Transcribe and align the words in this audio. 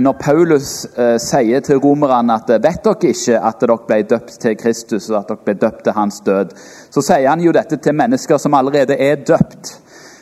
når 0.00 0.16
Paulus 0.20 0.72
eh, 0.96 1.16
sier 1.20 1.62
til 1.64 1.80
romerne 1.82 2.36
at 2.40 2.50
eh, 2.50 2.62
vet 2.62 2.82
dere 2.84 3.12
ikke 3.12 3.38
at 3.38 3.62
dere 3.62 3.78
ble 3.86 4.02
døpt 4.08 4.36
til 4.42 4.58
Kristus, 4.58 5.08
og 5.10 5.20
at 5.20 5.32
dere 5.32 5.46
ble 5.46 5.56
døpt 5.60 5.86
til 5.86 5.96
hans 5.96 6.20
død, 6.26 6.52
så 6.90 7.04
sier 7.04 7.28
han 7.28 7.42
jo 7.44 7.54
dette 7.54 7.80
til 7.82 7.96
mennesker 7.96 8.40
som 8.40 8.56
allerede 8.56 8.96
er 8.96 9.24
døpt. 9.26 9.74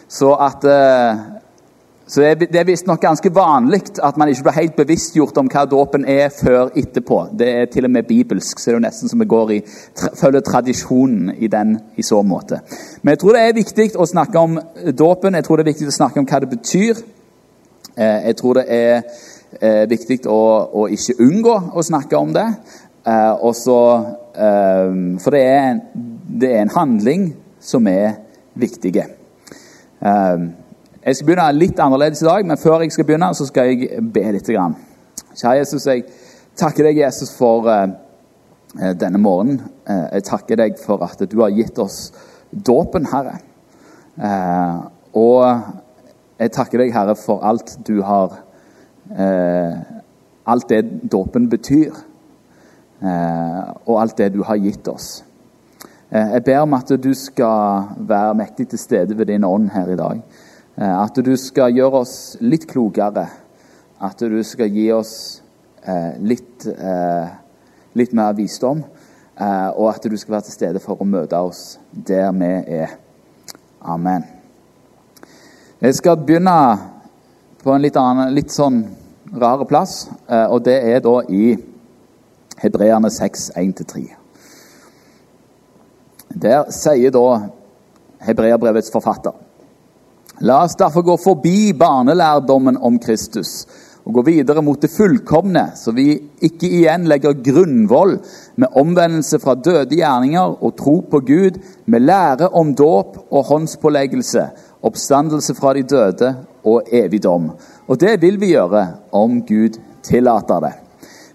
Så, 0.09 0.33
at, 0.41 0.65
eh, 0.65 1.21
så 2.09 2.25
det 2.41 2.57
er 2.57 2.65
visstnok 2.65 3.03
ganske 3.03 3.31
vanlig 3.35 3.83
at 4.03 4.17
man 4.17 4.33
ikke 4.33 4.47
blir 4.49 4.57
helt 4.57 4.77
bevisstgjort 4.79 5.39
om 5.43 5.51
hva 5.53 5.67
dåpen 5.69 6.07
er 6.09 6.33
før 6.33 6.73
etterpå. 6.73 7.21
Det 7.39 7.49
er 7.61 7.71
til 7.73 7.85
og 7.85 7.93
med 7.93 8.09
bibelsk, 8.09 8.59
så 8.59 8.71
det 8.71 8.75
er 8.75 8.79
jo 8.79 8.87
nesten 8.87 9.13
som 9.13 9.21
vi 9.21 9.29
går 9.29 9.55
i, 9.59 9.61
følger 10.23 10.47
tradisjonen 10.49 11.35
i 11.37 11.53
den 11.53 11.77
i 11.97 12.07
så 12.07 12.23
måte. 12.25 12.63
Men 13.03 13.15
jeg 13.15 13.23
tror 13.23 13.37
det 13.37 13.45
er 13.45 13.61
viktig 13.61 13.91
å 13.97 14.09
snakke 14.09 14.41
om 14.41 14.59
dåpen, 14.97 15.37
jeg 15.37 15.45
tror 15.47 15.61
det 15.61 15.67
er 15.67 15.73
viktig 15.75 15.93
å 15.93 15.99
snakke 16.01 16.23
om 16.23 16.29
hva 16.29 16.43
det 16.43 16.53
betyr. 16.57 17.05
Eh, 17.99 18.21
jeg 18.31 18.37
tror 18.41 18.63
det 18.63 18.67
er 18.73 19.03
eh, 19.61 19.89
viktig 19.89 20.27
å, 20.29 20.69
å, 20.73 20.89
ikke 20.93 21.15
unngå 21.25 21.57
å 21.75 21.83
snakke 21.85 22.17
om 22.19 22.33
det. 22.37 22.47
Eh, 23.09 23.35
også, 23.49 23.79
for 25.19 25.31
det 25.35 25.43
er, 25.43 25.71
en, 25.73 25.81
det 26.41 26.49
er, 26.53 26.61
en, 26.63 26.71
handling 26.71 27.35
som 27.61 27.87
er 27.91 28.13
viktig. 28.55 28.93
Jeg 28.99 29.07
skal 31.17 31.27
begynne 31.27 31.53
litt 31.57 31.81
annerledes 31.83 32.23
i 32.23 32.29
dag, 32.29 32.47
men 32.47 32.61
før 32.61 32.85
jeg 32.85 32.93
skal 32.95 33.07
begynne, 33.09 33.33
så 33.35 33.45
skal 33.49 33.65
jeg 33.73 33.79
be 34.15 34.23
litt. 34.37 34.47
Kjære 34.47 35.57
Jesus, 35.59 35.87
jeg 35.89 36.05
takker 36.61 36.83
deg, 36.87 36.97
Jesus, 37.03 37.31
for 37.35 37.67
denne 38.77 39.19
morgenen. 39.19 39.59
Jeg 39.89 40.23
takker 40.29 40.57
deg 40.63 40.79
for 40.79 41.03
at 41.09 41.19
du 41.27 41.37
har 41.43 41.51
gitt 41.57 41.79
oss 41.83 42.13
dåpen, 42.53 43.11
Herre. 43.11 43.41
Og 45.19 45.43
jeg 46.39 46.53
takker 46.55 46.79
deg, 46.79 46.93
Herre, 46.95 47.17
for 47.19 47.43
alt 47.43 47.73
du 47.87 47.97
har 48.07 48.31
eh, 48.31 48.48
Alt 50.49 50.69
det 50.69 51.11
dåpen 51.13 51.49
betyr, 51.49 51.93
eh, 53.03 53.65
og 53.85 54.01
alt 54.01 54.17
det 54.17 54.31
du 54.33 54.43
har 54.43 54.57
gitt 54.57 54.89
oss. 54.89 55.25
Eh, 56.11 56.31
jeg 56.33 56.45
ber 56.45 56.63
om 56.63 56.77
at 56.79 56.89
du 56.89 57.11
skal 57.15 57.91
være 58.09 58.37
mektig 58.39 58.69
til 58.69 58.81
stede 58.81 59.19
ved 59.19 59.29
din 59.29 59.45
ånd 59.45 59.69
her 59.75 59.93
i 59.93 59.97
dag. 59.97 60.23
Eh, 60.79 61.03
at 61.03 61.21
du 61.25 61.35
skal 61.37 61.75
gjøre 61.77 62.01
oss 62.01 62.39
litt 62.41 62.65
klokere. 62.71 63.27
At 64.01 64.21
du 64.21 64.39
skal 64.47 64.71
gi 64.73 64.87
oss 64.95 65.43
eh, 65.85 66.17
litt, 66.23 66.65
eh, 66.71 67.29
litt 67.99 68.15
mer 68.17 68.33
visdom. 68.33 68.85
og 69.39 69.95
at 69.95 70.03
du 70.11 70.17
skal 70.19 70.33
være 70.33 70.43
til 70.49 70.53
stede 70.53 70.81
for 70.83 70.99
å 70.99 71.07
møte 71.07 71.39
oss 71.39 71.79
der 71.93 72.33
vi 72.35 72.49
er. 72.75 72.97
Amen. 73.87 74.25
Jeg 75.81 75.95
skal 75.95 76.17
begynne 76.17 76.98
på 77.69 77.75
en 77.77 77.83
litt, 77.85 77.97
annen, 78.01 78.31
litt 78.33 78.49
sånn 78.49 78.79
rar 79.37 79.61
plass, 79.69 80.07
eh, 80.25 80.47
og 80.49 80.63
det 80.65 80.79
er 80.89 81.03
da 81.05 81.19
i 81.29 81.51
Hebreerne 82.63 83.11
6, 83.13 83.51
1-3. 83.61 84.05
Der 86.33 86.71
sier 86.73 87.13
da 87.13 87.27
hebreerbrevets 88.25 88.93
forfatter 88.93 89.37
La 90.45 90.63
oss 90.65 90.77
derfor 90.79 91.03
gå 91.03 91.17
forbi 91.21 91.73
barnelærdommen 91.77 92.79
om 92.89 92.97
Kristus 93.03 93.67
og 94.07 94.15
gå 94.17 94.25
videre 94.29 94.63
mot 94.65 94.81
det 94.81 94.89
fullkomne, 94.93 95.65
så 95.77 95.93
vi 95.93 96.15
ikke 96.47 96.71
igjen 96.79 97.05
legger 97.11 97.37
grunnvoll 97.45 98.15
med 98.57 98.81
omvendelse 98.81 99.43
fra 99.43 99.59
døde 99.59 99.99
gjerninger 99.99 100.57
og 100.63 100.77
tro 100.79 101.01
på 101.11 101.21
Gud, 101.21 101.59
med 101.85 102.07
lære 102.07 102.49
om 102.57 102.73
dåp 102.79 103.19
og 103.29 103.51
håndspåleggelse 103.51 104.47
oppstandelse 104.87 105.55
fra 105.55 105.75
de 105.75 105.83
døde 105.83 106.35
og 106.65 106.89
evig 106.93 107.23
dom. 107.23 107.51
Og 107.89 108.01
det 108.01 108.19
vil 108.23 108.41
vi 108.41 108.53
gjøre 108.55 108.85
om 109.13 109.41
Gud 109.47 109.79
tillater 110.03 110.63
det. 110.65 110.75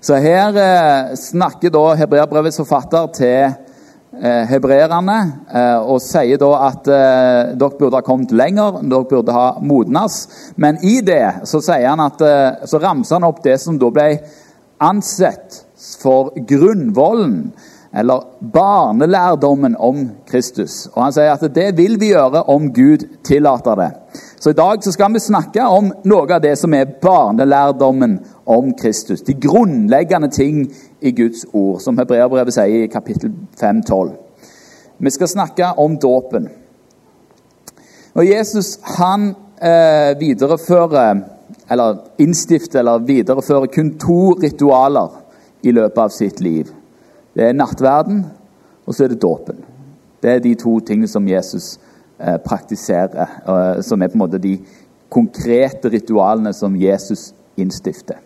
Så 0.04 0.18
her 0.20 0.58
eh, 0.60 1.14
snakker 1.16 1.72
da 1.72 1.84
hebreerbrevets 1.96 2.59
forfatter 2.59 3.08
til 3.16 3.38
eh, 3.47 4.44
hebreerne 4.50 5.20
eh, 5.47 5.80
og 5.80 6.02
sier 6.03 6.42
da 6.42 6.52
at 6.68 6.90
eh, 6.92 7.53
dere 7.56 7.80
burde 7.80 8.02
ha 8.02 8.03
kommet 8.03 8.34
lenger, 8.36 8.81
dere 8.84 9.08
burde 9.08 9.36
ha 9.36 9.46
modnes. 9.64 10.25
Men 10.59 10.81
i 10.84 10.97
det 11.06 11.47
så, 11.47 11.62
han 11.72 12.03
at, 12.03 12.24
eh, 12.28 12.66
så 12.68 12.81
ramser 12.84 13.16
han 13.20 13.30
opp 13.30 13.40
det 13.46 13.56
som 13.64 13.80
da 13.80 13.92
ble 13.96 14.09
ansett 14.84 15.64
for 16.02 16.34
grunnvollen 16.36 17.53
eller 17.94 18.26
barnelærdommen 18.40 19.76
om 19.80 20.09
Kristus. 20.28 20.88
Og 20.94 21.03
Han 21.03 21.14
sier 21.14 21.34
at 21.36 21.56
det 21.56 21.70
vil 21.78 22.00
vi 22.02 22.12
gjøre 22.12 22.44
om 22.50 22.72
Gud 22.74 23.06
tillater 23.24 23.78
det. 23.78 23.92
Så 24.44 24.50
I 24.50 24.54
dag 24.54 24.84
så 24.84 24.92
skal 24.92 25.14
vi 25.14 25.20
snakke 25.24 25.64
om 25.72 25.86
noe 26.04 26.28
av 26.36 26.42
det 26.44 26.58
som 26.59 26.74
er 26.76 26.90
barnelærdommen 27.00 28.18
om 28.44 28.74
Kristus. 28.76 29.22
De 29.24 29.38
grunnleggende 29.40 30.28
ting 30.36 30.66
i 31.00 31.14
Guds 31.16 31.46
ord, 31.54 31.78
som 31.80 31.96
Hebreabrevet 31.96 32.52
sier 32.52 32.84
i 32.84 32.90
kapittel 32.92 33.32
5-12. 33.62 34.09
Vi 35.00 35.14
skal 35.16 35.32
snakke 35.32 35.70
om 35.80 35.96
dåpen. 35.96 36.50
Og 38.20 38.28
Jesus 38.28 38.74
han 38.98 39.30
eh, 39.64 40.12
viderefører, 40.20 41.24
eller 41.72 42.03
innstifter 42.20 42.84
eller 42.84 43.08
viderefører 43.08 43.72
kun 43.72 43.94
to 43.96 44.34
ritualer 44.44 45.16
i 45.64 45.72
løpet 45.72 46.03
av 46.03 46.12
sitt 46.12 46.44
liv. 46.44 46.68
Det 47.32 47.48
er 47.48 47.56
nattverden, 47.56 48.26
og 48.84 48.92
så 48.92 49.08
er 49.08 49.16
det 49.16 49.24
dåpen. 49.24 49.64
Det 50.20 50.36
er 50.36 50.44
de 50.44 50.56
to 50.59 50.82
tingene 50.84 51.08
som 51.08 51.32
Jesus 51.32 51.78
eh, 51.78 51.93
praktiserer, 52.19 53.28
eh, 53.47 53.81
som 53.81 54.01
er 54.01 54.07
på 54.07 54.18
en 54.18 54.24
måte 54.25 54.41
de 54.41 54.57
konkrete 55.09 55.90
ritualene 55.90 56.53
som 56.53 56.75
Jesus 56.75 57.34
innstifter. 57.57 58.18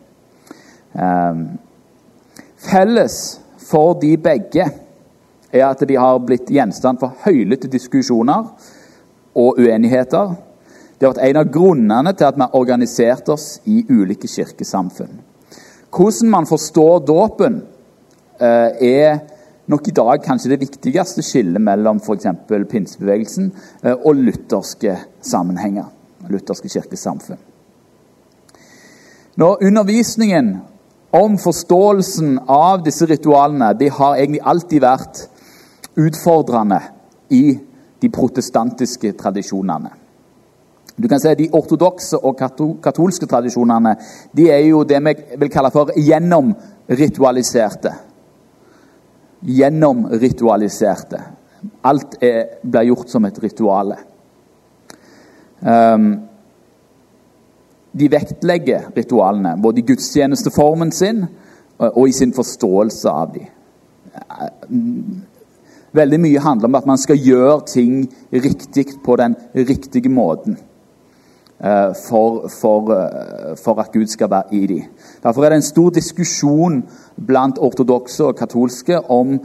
Eh, 0.94 1.44
felles 2.58 3.40
for 3.58 3.94
de 4.00 4.16
begge 4.18 4.66
er 5.52 5.66
at 5.68 5.88
de 5.88 5.96
har 5.96 6.20
blitt 6.20 6.50
gjenstand 6.52 7.00
for 7.00 7.16
høylytte 7.26 7.68
diskusjoner 7.72 8.52
og 9.38 9.60
uenigheter. 9.60 10.36
Det 10.98 11.06
har 11.06 11.14
vært 11.14 11.30
en 11.30 11.42
av 11.44 11.50
grunnene 11.54 12.14
til 12.14 12.26
at 12.26 12.36
vi 12.36 12.46
har 12.46 12.56
organisert 12.58 13.30
oss 13.30 13.60
i 13.66 13.84
ulike 13.90 14.28
kirkesamfunn. 14.28 15.20
Hvordan 15.94 16.30
man 16.30 16.46
forstår 16.46 17.06
dåpen, 17.06 17.62
Eh, 18.40 18.72
er 18.82 19.20
nok 19.68 19.88
i 19.88 19.96
dag 19.96 20.24
kanskje 20.24 20.54
det 20.54 20.62
viktigste 20.62 21.24
skillet 21.26 21.62
mellom 21.62 22.00
f.eks. 22.00 22.28
pinsebevegelsen 22.72 23.52
eh, 23.84 23.96
og 23.96 24.16
lutherske 24.16 24.96
sammenhenger. 25.22 25.90
Lutherske 26.32 26.72
kirkesamfunn. 26.72 27.40
Når 29.38 29.64
undervisningen 29.68 30.56
om 31.12 31.38
forståelsen 31.38 32.40
av 32.50 32.82
disse 32.84 33.06
ritualene 33.06 33.74
de 33.78 33.92
har 33.94 34.18
egentlig 34.18 34.42
alltid 34.44 34.82
vært 34.82 35.28
utfordrende 35.98 36.80
i 37.30 37.60
de 38.02 38.10
protestantiske 38.14 39.14
tradisjonene. 39.20 39.92
Du 40.98 41.08
kan 41.08 41.22
si 41.22 41.36
De 41.38 41.50
ortodokse 41.54 42.18
og 42.18 42.40
katolske 42.82 43.30
tradisjonene 43.30 43.94
de 44.34 44.50
er 44.50 44.64
jo 44.66 44.84
det 44.84 44.98
vi 45.06 45.14
vil 45.38 45.52
kalle 45.54 45.70
for 45.72 45.94
gjennomritualiserte 45.94 47.94
gjennomritualiserte. 49.42 51.22
Alt 51.82 52.20
blir 52.20 52.90
gjort 52.90 53.10
som 53.10 53.26
et 53.26 53.40
rituale. 53.44 53.98
Um, 55.60 56.28
de 57.98 58.10
vektlegger 58.12 58.92
ritualene, 58.96 59.56
både 59.62 59.82
i 59.82 59.88
gudstjenesteformen 59.88 60.92
sin 60.94 61.24
og 61.78 62.04
i 62.10 62.14
sin 62.14 62.34
forståelse 62.34 63.10
av 63.10 63.34
dem. 63.34 63.48
Veldig 65.98 66.20
mye 66.22 66.44
handler 66.44 66.70
om 66.70 66.78
at 66.78 66.90
man 66.90 67.00
skal 67.02 67.18
gjøre 67.22 67.62
ting 67.70 68.04
riktig 68.34 68.86
på 69.06 69.16
den 69.18 69.36
riktige 69.56 70.12
måten. 70.14 70.58
Eh, 71.64 71.94
for, 72.10 72.48
for, 72.50 72.92
eh, 72.94 73.56
for, 73.58 73.80
at 73.82 73.92
Gud 73.92 74.08
skal 74.08 74.30
være 74.30 74.44
i 74.52 74.68
dem. 74.68 74.82
Derfor 75.24 75.44
er 75.44 75.50
det 75.50 75.56
en 75.56 75.62
stor 75.62 75.90
diskusjon 75.90 76.84
blant 77.28 77.58
ortodokse 77.58 78.24
og 78.24 78.36
katolske 78.38 79.00
om 79.10 79.40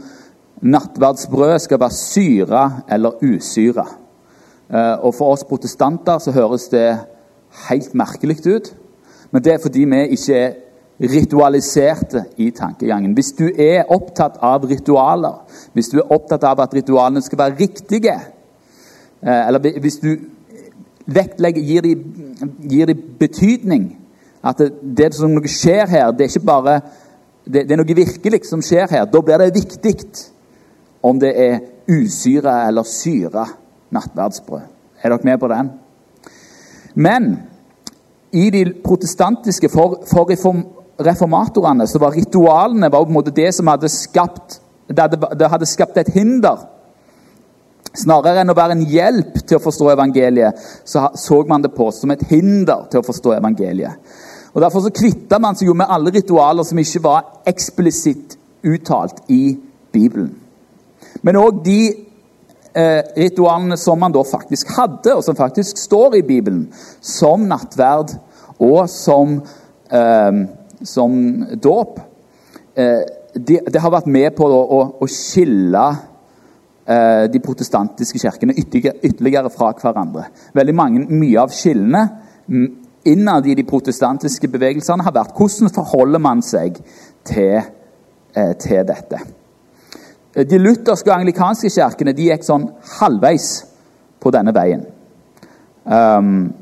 nattverdsbrød 0.61 1.59
skal 1.59 1.79
være 1.79 1.91
syra 1.97 2.81
eller 2.89 3.17
usyra. 3.23 3.87
Eh, 4.69 5.05
og 5.05 5.15
For 5.15 5.33
oss 5.33 5.43
protestanter 5.43 6.19
så 6.21 6.31
høres 6.31 6.67
det 6.69 6.99
helt 7.69 7.95
merkelig 7.95 8.45
ut. 8.45 8.75
Men 9.31 9.43
det 9.43 9.53
er 9.53 9.63
fordi 9.63 9.85
vi 9.85 10.03
ikke 10.13 10.37
er 10.37 10.53
ritualiserte 11.01 12.25
i 12.37 12.51
tankegangen. 12.51 13.13
Hvis 13.13 13.31
du 13.31 13.49
er 13.57 13.89
opptatt 13.89 14.37
av 14.41 14.69
ritualer, 14.69 15.41
hvis 15.73 15.89
du 15.89 15.97
er 15.97 16.13
opptatt 16.13 16.43
av 16.43 16.61
at 16.61 16.73
ritualene 16.73 17.21
skal 17.21 17.37
være 17.37 17.57
riktige, 17.59 18.19
eller 19.21 19.79
hvis 19.79 19.97
du 19.97 20.17
vektlegger, 21.05 21.61
gir 21.61 21.81
de, 21.81 21.93
gir 22.69 22.89
de 22.89 22.95
betydning. 23.19 23.87
At 24.43 24.59
det, 24.59 24.71
det, 24.97 25.13
som 25.15 25.35
skjer 25.47 25.87
her, 25.87 26.11
det 26.11 26.25
er 26.25 26.33
ikke 26.33 26.45
bare 26.47 26.75
det, 27.45 27.63
det, 27.67 27.71
er 27.71 27.79
noe 27.79 27.95
virkelig 27.95 28.43
som 28.47 28.63
skjer 28.63 28.91
her. 28.91 29.07
Da 29.07 29.21
blir 29.23 29.39
det 29.39 29.53
viktig 29.55 29.95
om 31.03 31.19
det 31.19 31.33
er 31.35 31.57
usyra 31.91 32.63
eller 32.67 32.87
syra 32.87 33.47
nattverdsbrød. 33.93 34.69
Er 35.03 35.11
dere 35.11 35.27
med 35.27 35.39
på 35.39 35.49
den? 35.51 35.71
Men 36.95 37.33
i 38.31 38.49
de 38.49 38.63
protestantiske, 38.83 39.69
for, 39.69 39.99
for 40.07 40.29
reform, 40.29 40.63
reformatorene, 40.99 41.87
så 41.87 41.99
var 41.99 42.15
ritualene 42.15 42.91
var 42.91 43.03
på 43.03 43.11
en 43.11 43.17
måte 43.17 43.35
det 43.35 43.51
som 43.55 43.67
hadde 43.67 43.91
skapt 43.91 44.61
det 44.87 44.99
hadde, 44.99 45.19
det 45.39 45.49
hadde 45.49 45.65
skapt 45.65 45.97
et 45.97 46.11
hinder. 46.13 46.65
Snarere 47.93 48.41
enn 48.41 48.49
å 48.49 48.57
være 48.57 48.77
en 48.77 48.85
hjelp 48.89 49.35
til 49.43 49.59
å 49.59 49.63
forstå 49.63 49.91
evangeliet, 49.93 50.61
så 50.87 51.09
så 51.19 51.41
man 51.49 51.61
det 51.61 51.73
på 51.75 51.89
som 51.93 52.11
et 52.13 52.23
hinder 52.29 52.87
til 52.89 53.01
å 53.01 53.05
forstå 53.05 53.35
evangeliet. 53.35 53.99
Og 54.53 54.61
Derfor 54.61 54.85
så 54.85 54.93
kvitta 54.93 55.39
man 55.41 55.57
seg 55.57 55.67
jo 55.69 55.75
med 55.77 55.89
alle 55.89 56.13
ritualer 56.13 56.65
som 56.65 56.79
ikke 56.79 57.01
var 57.03 57.21
eksplisitt 57.49 58.37
uttalt 58.63 59.23
i 59.33 59.57
Bibelen. 59.93 60.31
Men 61.21 61.39
òg 61.39 61.61
de 61.65 61.79
eh, 61.89 63.01
ritualene 63.17 63.77
som 63.77 63.99
man 63.99 64.13
da 64.13 64.23
faktisk 64.25 64.73
hadde, 64.77 65.15
og 65.15 65.23
som 65.25 65.37
faktisk 65.37 65.77
står 65.81 66.19
i 66.19 66.25
Bibelen, 66.25 66.67
som 67.01 67.47
nattverd 67.49 68.15
og 68.61 68.87
som, 68.91 69.39
eh, 69.89 70.41
som 70.85 71.19
dåp, 71.53 71.99
eh, 72.75 73.03
det, 73.33 73.59
de 73.73 73.79
har 73.79 73.93
vært 73.93 74.09
med 74.09 74.35
på 74.37 74.45
å, 74.45 74.81
å 75.01 75.09
skille 75.09 75.85
de 76.83 77.39
protestantiske 77.39 78.19
kirkene 78.19 78.53
ytterligere, 78.59 79.49
fra 79.49 79.69
hverandre. 79.71 80.25
Veldig 80.53 80.73
mange, 80.75 81.05
Mye 81.07 81.39
av 81.39 81.53
skillene 81.55 82.01
innad 83.03 83.47
i 83.47 83.55
de 83.55 83.63
protestantiske 83.67 84.47
bevegelsene 84.51 85.03
har 85.03 85.15
vært 85.15 85.35
hvordan 85.37 85.71
forholder 85.75 86.21
man 86.23 86.41
seg 86.45 86.79
til, 87.27 87.61
eh, 88.35 88.53
til 88.59 88.85
dette. 88.87 89.19
De 90.33 90.57
lutherske 90.57 91.11
og 91.11 91.19
anglikanske 91.19 91.69
kirkene 91.69 92.13
de 92.13 92.29
gikk 92.31 92.43
sånn 92.43 92.71
halvveis 92.99 93.65
på 94.19 94.31
denne 94.31 94.53
veien. 94.53 94.85
Um, 95.85 96.53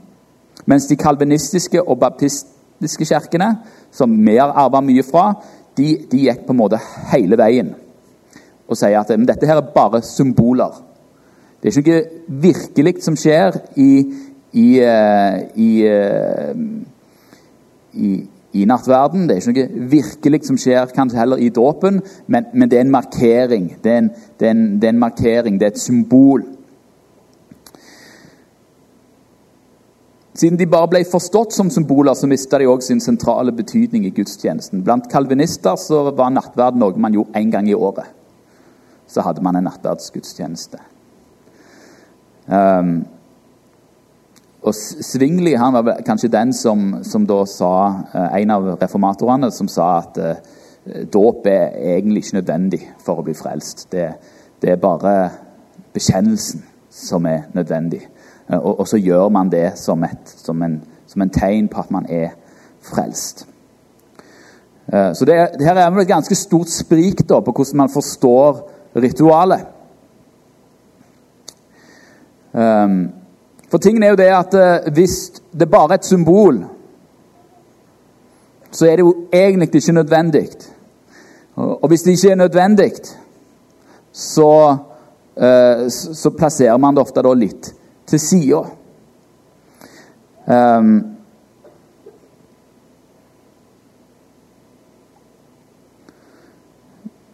mens 0.65 0.87
de 0.87 0.95
kalvinistiske 0.95 1.81
og 1.81 1.99
baptistiske 1.99 3.05
kirkene, 3.05 3.59
som 3.91 4.25
vi 4.25 4.35
har 4.37 4.51
arva 4.51 4.81
mye 4.81 5.03
fra, 5.03 5.35
de, 5.77 6.05
de, 6.11 6.25
gikk 6.25 6.45
på 6.47 6.51
en 6.51 6.57
måte 6.57 6.79
hele 7.13 7.37
veien 7.37 7.75
og 8.71 8.79
sier 8.79 8.99
at 9.01 9.11
dette 9.27 9.47
her 9.47 9.59
er 9.59 9.73
bare 9.75 10.01
symboler. 10.05 10.79
Det 11.61 11.69
er 11.69 11.77
ikke 11.77 11.93
noe 11.93 12.41
virkelig 12.41 12.93
som 13.05 13.17
skjer 13.19 13.57
i, 13.77 13.91
i, 14.57 14.67
eh, 14.81 15.41
i, 15.61 15.71
eh, 15.85 16.61
i, 17.93 18.13
i 18.57 18.65
nattverden. 18.65 19.27
Det 19.27 19.35
er 19.35 19.43
ikke 19.43 19.67
noe 19.67 19.89
virkelig 19.91 20.39
som 20.47 20.57
skjer 20.57 20.95
kanskje 20.95 21.19
heller 21.19 21.43
i 21.43 21.51
dåpen, 21.53 21.99
men, 22.25 22.47
men, 22.53 22.71
det 22.71 22.79
er 22.79 22.87
en 22.87 22.95
markering. 22.95 23.67
Det 23.83 23.91
er 23.91 24.01
en, 24.05 24.09
det, 24.39 24.47
er 24.47 24.55
en, 24.55 24.65
det 24.81 24.89
er 24.89 24.95
en 24.95 25.03
markering, 25.03 25.59
det 25.59 25.67
er 25.67 25.75
et 25.75 25.83
symbol. 25.83 26.47
Siden 30.33 30.57
de 30.57 30.65
bare 30.65 30.89
ble 30.89 31.03
forstått 31.05 31.53
som 31.53 31.69
symboler, 31.69 32.15
så 32.17 32.25
mista 32.25 32.57
de 32.57 32.69
òg 32.71 32.81
sin 32.81 33.03
sentrale 33.03 33.53
betydning 33.53 34.07
i 34.07 34.13
gudstjenesten. 34.15 34.81
Blant 34.81 35.11
kalvinister 35.11 35.77
så 35.77 36.07
var 36.09 36.33
nattverd 36.33 36.79
noe 36.81 36.97
man 36.97 37.13
gjorde 37.13 37.37
én 37.37 37.51
gang 37.53 37.69
i 37.69 37.77
året. 37.77 38.09
Så 39.11 39.23
hadde 39.25 39.43
man 39.43 39.59
en 39.59 39.67
nattverdsgudstjeneste. 39.67 40.79
Um, 42.47 43.05
og 44.61 44.75
Svingli 44.75 45.53
han 45.57 45.73
var 45.73 46.01
kanskje 46.05 46.31
den 46.31 46.53
som, 46.53 47.03
som 47.03 47.25
da 47.27 47.43
sa, 47.49 47.73
uh, 48.13 48.27
en 48.37 48.53
av 48.53 48.67
reformatorene 48.81 49.51
som 49.51 49.69
sa 49.71 49.87
at 49.99 50.19
uh, 50.21 51.05
dåp 51.13 51.47
er 51.49 51.77
egentlig 51.95 52.25
ikke 52.25 52.39
nødvendig 52.39 52.81
for 53.05 53.21
å 53.21 53.25
bli 53.25 53.35
frelst. 53.37 53.87
Det, 53.91 54.07
det 54.61 54.73
er 54.73 54.81
bare 54.81 55.15
bekjennelsen 55.93 56.65
som 56.91 57.25
er 57.25 57.47
nødvendig. 57.53 58.03
Uh, 58.49 58.59
og, 58.59 58.79
og, 58.79 58.87
så 58.87 58.97
gjør 58.97 59.29
man 59.29 59.51
det 59.51 59.71
som, 59.79 60.03
et, 60.03 60.35
som, 60.45 60.61
en, 60.63 60.81
som 61.07 61.21
en 61.21 61.33
tegn 61.33 61.69
på 61.71 61.81
at 61.81 61.91
man 61.93 62.09
er 62.09 62.35
frelst. 62.85 63.47
Uh, 64.91 65.13
så 65.15 65.25
det, 65.25 65.39
det 65.59 65.67
her 65.67 65.79
er 65.79 66.01
et 66.01 66.07
ganske 66.07 66.35
stort 66.35 66.69
sprik 66.69 67.25
da, 67.29 67.39
på 67.39 67.53
hvordan 67.55 67.85
man 67.85 67.93
forstår 67.93 68.61
ritualet. 68.95 69.65
Um, 72.51 73.11
for 73.69 73.77
tingen 73.77 74.03
er 74.03 74.11
jo 74.11 74.19
det 74.19 74.27
at 74.35 74.53
uh, 74.53 74.93
hvis 74.93 75.41
det 75.55 75.69
bare 75.71 75.93
er 75.93 76.01
et 76.01 76.05
symbol, 76.05 76.65
så 78.71 78.85
er 78.87 78.95
det 78.95 79.05
jo 79.05 79.15
egentlig 79.33 79.75
ikke 79.75 79.93
nødvendig. 79.93 80.49
Og, 81.55 81.87
hvis 81.87 82.01
det 82.01 82.11
ikke 82.11 82.31
er 82.31 82.35
nødvendig, 82.35 82.91
så, 84.11 84.77
uh, 85.35 85.87
så 85.89 86.29
plasserer 86.37 86.77
man 86.77 86.95
det 86.95 87.01
ofte 87.01 87.23
litt 87.35 87.73
til 88.07 88.19
sida. 88.19 88.65
Um, 90.47 91.15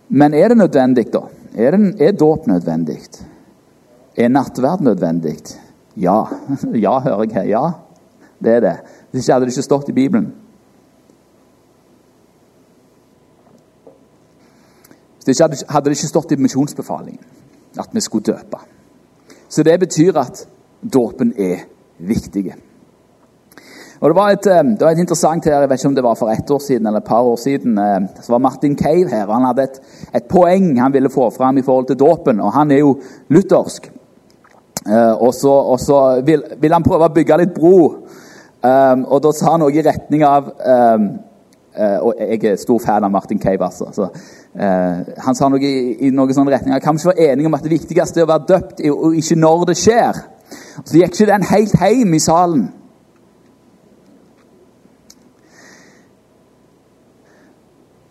men 0.10 0.34
er 0.34 0.48
det 0.48 0.58
nødvendig, 0.58 1.14
da? 1.14 1.37
Er, 1.58 1.72
den, 1.72 1.96
er 2.02 2.12
dåp 2.12 2.48
nødvendig? 2.48 3.00
Er 4.18 4.30
nattverd 4.30 4.82
nødvendig? 4.82 5.38
Ja. 5.98 6.24
Ja, 6.86 7.00
hører 7.00 7.24
jeg 7.24 7.34
her. 7.34 7.44
Ja, 7.44 7.72
det 8.44 8.52
er 8.56 8.60
det. 8.60 8.76
Hvis 9.12 9.26
ikke 9.26 9.34
hadde 9.34 9.46
det 9.46 9.52
ikke 9.52 9.66
stått 9.66 9.90
i 9.90 9.96
Bibelen. 9.98 10.28
Hvis 15.26 15.40
ikke 15.40 15.66
hadde 15.70 15.90
det 15.90 15.98
ikke 15.98 16.14
stått 16.14 16.32
i 16.32 16.36
misjonsbefalingen 16.36 17.26
at 17.80 17.90
vi 17.94 18.02
skulle 18.02 18.24
døpe. 18.24 18.58
Så 19.50 19.64
det 19.64 19.80
betyr 19.80 20.18
at 20.18 20.48
dåpen 20.94 21.34
er 21.38 21.66
viktig. 21.98 22.54
Og 24.00 24.10
det 24.10 24.16
var, 24.16 24.30
et, 24.30 24.48
eh, 24.48 24.64
det 24.64 24.82
var, 24.82 24.92
et, 24.92 25.00
interessant 25.02 25.46
her, 25.46 25.60
jeg 25.60 25.70
vet 25.70 25.80
ikke 25.80 25.90
om 25.90 25.96
det 25.98 26.06
var 26.06 26.18
for 26.20 26.30
ett 26.30 26.52
år 26.52 26.60
siden 26.62 26.88
eller 26.88 27.02
et 27.02 27.10
par 27.10 27.26
år 27.26 27.36
siden. 27.42 27.78
Eh, 27.78 28.02
så 28.22 28.32
var 28.32 28.44
Martin 28.46 28.78
Cave 28.78 29.10
her. 29.10 29.32
Han 29.32 29.48
hadde 29.50 29.64
et, 29.64 29.80
et 30.16 30.28
poeng 30.30 30.80
han 30.80 30.94
ville 30.94 31.10
få 31.10 31.30
fram 31.34 31.58
i 31.58 31.66
forhold 31.66 31.88
til 31.88 32.00
dåpen. 32.00 32.40
og 32.40 32.54
Han 32.54 32.72
er 32.72 32.84
jo 32.84 33.00
luthersk. 33.30 33.92
Eh, 34.88 35.14
og 35.22 35.34
så, 35.34 35.52
og 35.52 35.80
så 35.80 36.22
vil, 36.26 36.44
vil, 36.62 36.74
han 36.74 36.86
prøve 36.86 37.10
å 37.10 37.14
bygge 37.14 37.38
litt 37.38 37.56
bro. 37.56 37.78
og 39.08 39.20
da 39.24 39.32
sa 39.32 39.52
han 39.54 39.62
noe 39.62 39.72
i 39.72 39.84
retning 39.86 40.24
av 40.26 40.48
Og 42.02 42.14
jeg 42.18 42.40
er 42.44 42.56
stor 42.58 42.80
fan 42.82 43.04
av 43.06 43.12
Martin 43.12 43.40
Cave, 43.40 43.64
altså. 43.64 43.86
Så, 43.94 44.08
han 45.26 45.36
sa 45.36 45.48
noe 45.50 45.62
i, 45.62 46.08
i 46.08 46.10
noen 46.10 46.34
sånn 46.34 46.50
retning 46.50 46.74
av 46.74 46.82
Kan 46.82 46.98
vi 46.98 47.04
ikke 47.04 47.14
være 47.14 47.28
enige 47.32 47.48
om 47.48 47.54
at 47.54 47.64
det 47.64 47.72
viktigste 47.76 48.20
er 48.20 48.26
å 48.26 48.32
være 48.32 48.48
døpt, 48.50 48.82
og 48.90 49.16
ikke 49.16 49.38
når 49.38 49.66
det 49.70 49.78
skjer? 49.78 50.20
Så 50.84 50.98
gikk 50.98 51.14
ikke 51.14 51.30
den 51.30 51.46
helt 51.52 51.78
hjem 51.78 52.18
i 52.18 52.20
salen. 52.24 52.66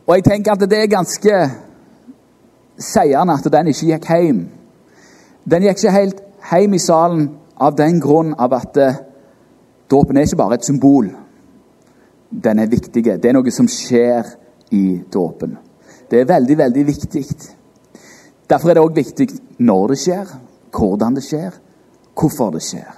Og 0.07 0.15
jeg 0.15 0.25
tenker 0.25 0.53
at 0.53 0.71
det 0.71 0.79
er 0.79 0.87
ganske 0.91 1.39
seiende 2.79 3.35
at 3.35 3.49
den 3.53 3.73
ikke 3.73 3.89
gikk 3.91 4.09
hjem. 4.13 4.41
Den 5.51 5.67
gikk 5.67 5.81
ikke 5.81 5.95
helt 5.97 6.21
hjem 6.51 6.75
i 6.75 6.83
salen 6.83 7.29
av 7.59 7.75
den 7.79 8.01
grunn 8.01 8.35
av 8.39 8.55
at 8.55 8.79
uh, 8.79 8.99
dåpen 9.91 10.17
er 10.17 10.29
ikke 10.29 10.39
bare 10.39 10.61
et 10.61 10.67
symbol. 10.67 11.11
Den 12.31 12.59
er 12.63 12.71
viktig. 12.71 13.03
Det 13.05 13.31
er 13.31 13.35
noe 13.35 13.55
som 13.55 13.69
skjer 13.71 14.31
i 14.77 15.01
dåpen. 15.13 15.57
Det 16.11 16.21
er 16.21 16.31
veldig, 16.31 16.59
veldig 16.59 16.87
viktig. 16.87 17.25
Derfor 18.47 18.71
er 18.71 18.79
det 18.79 18.87
òg 18.87 18.95
viktig 18.95 19.29
når 19.67 19.89
det 19.91 19.99
skjer, 20.05 20.33
hvordan 20.77 21.19
det 21.19 21.25
skjer, 21.27 21.55
hvorfor 22.15 22.55
det 22.55 22.63
skjer. 22.63 22.93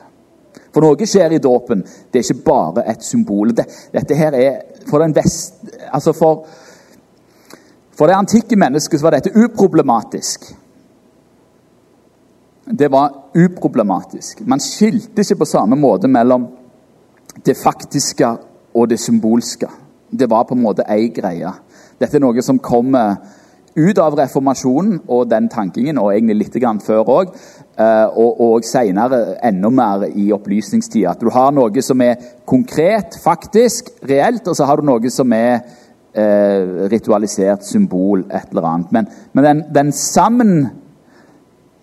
For 0.74 0.84
noe 0.84 1.08
skjer 1.08 1.32
i 1.32 1.40
dåpen. 1.40 1.84
Det 2.12 2.20
er 2.20 2.26
ikke 2.26 2.44
bare 2.44 2.84
et 2.92 3.04
symbol. 3.04 3.54
Dette 3.56 4.16
her 4.16 4.36
er 4.36 4.58
For, 4.88 5.02
den 5.02 5.12
vest, 5.12 5.58
altså 5.92 6.14
for, 6.16 6.46
for 7.98 8.06
det 8.06 8.14
antikke 8.14 8.56
mennesket 8.56 9.02
var 9.02 9.16
dette 9.16 9.34
uproblematisk. 9.34 10.44
Det 12.70 12.90
var 12.92 13.10
uproblematisk. 13.34 14.44
Man 14.46 14.60
skilte 14.62 15.24
ikke 15.24 15.40
på 15.40 15.48
samme 15.48 15.76
måte 15.76 16.08
mellom 16.08 16.46
det 17.44 17.56
faktiske 17.58 18.28
og 18.74 18.88
det 18.90 19.00
symbolske. 19.00 19.66
Det 20.10 20.30
var 20.30 20.44
på 20.46 20.54
en 20.54 20.62
måte 20.62 20.86
ei 20.88 21.08
greie. 21.14 21.50
Dette 21.98 22.16
er 22.16 22.22
noe 22.22 22.42
som 22.44 22.60
kommer 22.62 23.16
ut 23.78 23.98
av 24.02 24.16
reformasjonen 24.18 25.02
og 25.06 25.28
den 25.30 25.48
tankingen, 25.50 25.98
og 25.98 26.12
egentlig 26.12 26.38
litt 26.44 26.84
før 26.84 27.10
òg, 27.14 27.34
eh, 27.78 28.06
og, 28.06 28.40
og 28.40 28.64
senere 28.64 29.38
enda 29.42 29.70
mer 29.70 30.06
i 30.08 30.32
opplysningstida. 30.32 31.10
At 31.10 31.20
du 31.20 31.30
har 31.30 31.52
noe 31.52 31.82
som 31.82 32.00
er 32.00 32.16
konkret, 32.44 33.18
faktisk, 33.22 33.90
reelt, 34.02 34.46
og 34.48 34.56
så 34.56 34.64
har 34.64 34.76
du 34.76 34.86
noe 34.86 35.10
som 35.10 35.32
er 35.32 35.60
eh, 36.18 36.88
ritualisert 36.92 37.64
symbol, 37.66 38.26
et 38.34 38.50
eller 38.50 38.68
annet. 38.68 38.92
Men, 38.92 39.08
men 39.32 39.48
den, 39.48 39.64
den, 39.74 39.92
sammen, 39.92 40.68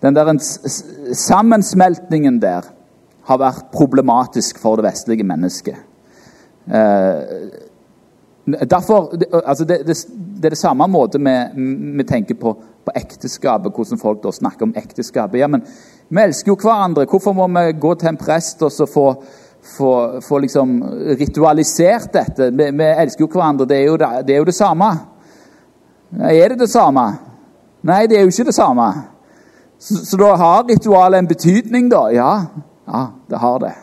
den 0.04 0.16
der 0.16 0.32
sammensmeltningen 1.16 2.40
der 2.42 2.68
har 3.26 3.42
vært 3.42 3.70
problematisk 3.74 4.60
for 4.62 4.78
det 4.78 4.86
vestlige 4.90 5.26
mennesket. 5.26 5.80
Eh, 6.66 7.64
Derfor, 8.46 9.10
altså 9.46 9.64
det, 9.64 9.78
det, 9.86 9.96
det, 10.36 10.44
er 10.44 10.54
det 10.54 10.58
samme 10.58 10.86
måte 10.86 11.18
vi, 11.18 11.32
vi 11.98 12.04
tenker 12.06 12.34
på, 12.38 12.52
på, 12.84 12.92
ekteskapet, 12.94 13.72
hvordan 13.74 13.98
folk 13.98 14.20
da 14.22 14.30
snakker 14.30 14.68
om 14.68 14.74
ekteskapet. 14.76 15.40
Ja, 15.40 15.48
men 15.50 15.64
vi 16.08 16.22
elsker 16.22 16.52
jo 16.52 16.58
hverandre. 16.62 17.08
Hvorfor 17.10 17.34
må 17.34 17.48
vi 17.50 17.72
gå 17.80 17.94
til 17.98 18.12
en 18.12 18.20
prest 18.20 18.62
og 18.62 18.70
så 18.70 18.86
få, 18.86 19.08
få, 19.66 20.20
få 20.20 20.38
liksom 20.38 20.82
ritualisert 21.18 22.12
dette. 22.12 22.50
Vi, 22.50 22.70
vi, 22.70 22.84
elsker 22.84 23.24
jo 23.24 23.30
hverandre. 23.32 23.66
Det 23.66 23.76
er 23.76 23.86
jo 23.86 23.96
det, 24.00 24.10
det 24.26 24.34
er 24.34 24.38
jo 24.42 24.48
det 24.48 24.54
samme. 24.54 24.90
Er 26.16 26.48
det 26.48 26.60
det 26.60 26.70
samme? 26.70 27.06
Nei, 27.86 28.06
det 28.06 28.18
er 28.18 28.24
jo 28.24 28.32
ikke 28.32 28.48
det 28.48 28.54
samme. 28.54 28.86
Så, 29.78 29.98
så 30.06 30.16
da 30.20 30.32
har 30.40 30.64
ritualet 30.70 31.18
en 31.18 31.28
betydning, 31.28 31.90
da? 31.92 32.06
Ja, 32.14 32.32
ja, 32.86 33.06
det 33.30 33.42
har 33.42 33.58
det. 33.62 33.74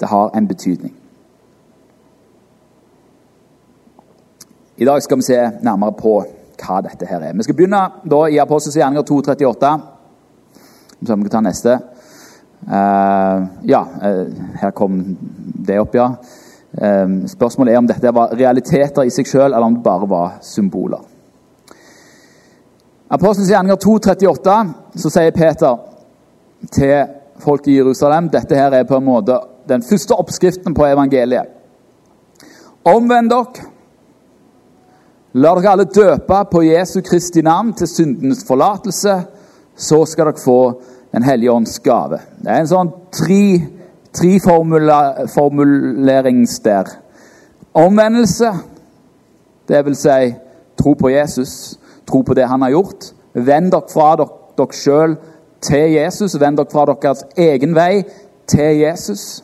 Det 0.00 0.08
har 0.08 0.30
en 0.36 0.48
betydning. 0.48 0.94
I 4.78 4.86
dag 4.86 5.02
skal 5.02 5.18
vi 5.18 5.26
se 5.26 5.38
nærmere 5.62 5.92
på 5.98 6.20
hva 6.58 6.80
dette 6.86 7.06
her 7.06 7.22
er. 7.22 7.34
Vi 7.34 7.42
skal 7.42 7.56
begynne 7.58 7.80
da 8.06 8.20
i 8.30 8.38
Apostels 8.38 8.76
gjerninger 8.78 9.02
238. 9.02 9.72
Så 11.06 11.16
vi 11.16 11.26
kan 11.26 11.32
ta 11.32 11.40
neste. 11.42 11.78
Uh, 12.66 13.44
ja, 13.68 13.80
uh, 14.02 14.26
her 14.60 14.70
kom 14.76 14.98
det 15.66 15.78
opp, 15.80 15.94
ja. 15.94 16.08
Uh, 16.72 17.26
spørsmålet 17.30 17.74
er 17.74 17.78
om 17.80 17.88
dette 17.88 18.14
var 18.14 18.34
realiteter 18.36 19.06
i 19.06 19.12
seg 19.14 19.28
sjøl, 19.30 19.52
eller 19.52 19.66
om 19.66 19.78
det 19.78 19.84
bare 19.86 20.08
var 20.10 20.34
symboler. 20.44 21.04
Apostelens 23.08 23.52
gjerninger 23.52 23.78
2,38, 23.84 24.58
så 25.00 25.12
sier 25.12 25.32
Peter 25.32 25.78
til 26.74 27.14
folk 27.40 27.68
i 27.70 27.78
Jerusalem 27.78 28.28
dette 28.32 28.58
her 28.58 28.74
er 28.74 28.84
på 28.88 28.98
en 28.98 29.06
måte 29.06 29.38
den 29.68 29.84
første 29.84 30.16
oppskriften 30.18 30.74
på 30.76 30.86
evangeliet. 30.90 31.54
Omvend 32.88 33.30
dere 33.32 33.68
La 35.36 35.50
dere 35.54 35.70
alle 35.70 35.84
døpe 35.84 36.38
på 36.50 36.62
Jesu 36.64 37.02
Kristi 37.04 37.42
navn 37.44 37.74
til 37.76 37.86
syndenes 37.90 38.40
forlatelse. 38.48 39.12
Så 39.76 39.98
skal 40.08 40.30
dere 40.30 40.40
få 40.40 40.60
Den 41.18 41.24
hellige 41.26 41.52
ånds 41.52 41.78
gave. 41.78 42.20
Det 42.38 42.46
er 42.46 42.60
en 42.62 42.68
sånn 42.70 42.90
tre, 43.10 43.66
tre 44.14 44.36
der. 46.62 46.90
Omvendelse, 47.74 48.52
det 49.66 49.80
vil 49.88 49.96
si 49.98 50.28
tro 50.78 50.92
på 50.94 51.10
Jesus, 51.10 51.74
tro 52.06 52.22
på 52.22 52.38
det 52.38 52.46
han 52.46 52.62
har 52.62 52.70
gjort. 52.70 53.08
Vend 53.34 53.72
dere 53.74 53.90
fra 53.90 54.12
dere, 54.20 54.30
dere 54.62 54.78
sjøl 54.78 55.18
til 55.58 55.96
Jesus. 55.96 56.38
Vend 56.38 56.62
dere 56.62 56.70
fra 56.70 56.86
deres 56.86 57.26
egen 57.34 57.74
vei 57.74 58.04
til 58.46 58.78
Jesus. 58.84 59.42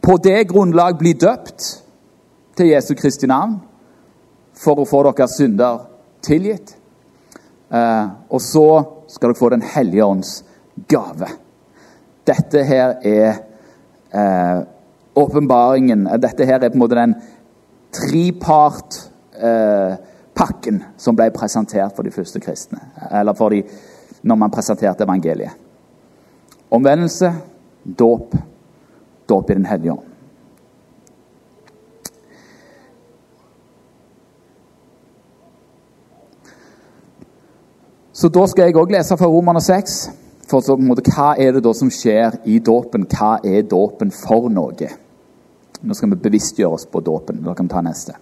På 0.00 0.16
det 0.16 0.48
grunnlag 0.48 0.96
bli 0.96 1.12
døpt 1.12 1.70
til 2.56 2.72
Jesu 2.72 2.94
Kristi 2.96 3.28
navn 3.28 3.58
for 4.56 4.80
å 4.80 4.88
få 4.88 5.04
deres 5.10 5.36
synder 5.36 5.84
tilgitt. 6.24 6.78
Eh, 7.68 8.06
og 8.32 8.40
så 8.40 8.95
skal 9.08 9.30
dere 9.30 9.38
få 9.38 9.50
Den 9.54 9.62
hellige 9.62 10.04
ånds 10.04 10.44
gave. 10.88 11.28
Dette 12.26 12.62
her 12.66 12.96
er 13.06 13.28
eh, 14.10 14.62
åpenbaringen 15.14 16.06
eh, 16.06 16.18
Dette 16.20 16.46
her 16.48 16.60
er 16.60 16.72
på 16.72 16.78
en 16.78 16.82
måte 16.82 16.98
den 16.98 17.14
tripart 17.94 18.98
eh, 19.38 19.96
som 21.00 21.16
ble 21.16 21.30
presentert 21.32 21.94
for 21.96 22.04
de 22.04 22.12
første 22.12 22.40
kristne. 22.44 22.80
Eller 23.08 23.32
for 23.32 23.54
de, 23.54 23.62
når 24.22 24.36
man 24.36 24.52
presenterte 24.52 25.06
evangeliet. 25.06 25.54
Omvendelse, 26.68 27.30
dåp, 27.84 28.34
dåp 29.28 29.50
i 29.50 29.54
Den 29.54 29.64
hellige 29.64 29.92
ånd. 29.92 30.15
Så 38.16 38.30
da 38.32 38.46
skal 38.48 38.70
jeg 38.70 38.78
òg 38.80 38.94
lese 38.94 39.16
fra 39.20 39.28
Romerne 39.28 39.60
6. 39.60 39.96
For 40.48 40.64
så, 40.64 40.76
måte, 40.80 41.02
Hva 41.04 41.34
er 41.36 41.52
det 41.52 41.64
da 41.66 41.72
som 41.76 41.90
skjer 41.92 42.38
i 42.48 42.60
dåpen? 42.64 43.04
Hva 43.10 43.34
er 43.44 43.66
dåpen 43.68 44.12
for 44.14 44.46
noe? 44.48 44.88
Nå 45.84 45.96
skal 45.96 46.14
vi 46.14 46.22
bevisstgjøre 46.24 46.78
oss 46.78 46.86
på 46.88 47.02
dåpen. 47.04 47.42
Da 47.44 47.52
kan 47.54 47.68
vi 47.68 47.74
ta 47.74 47.82
neste. 47.84 48.14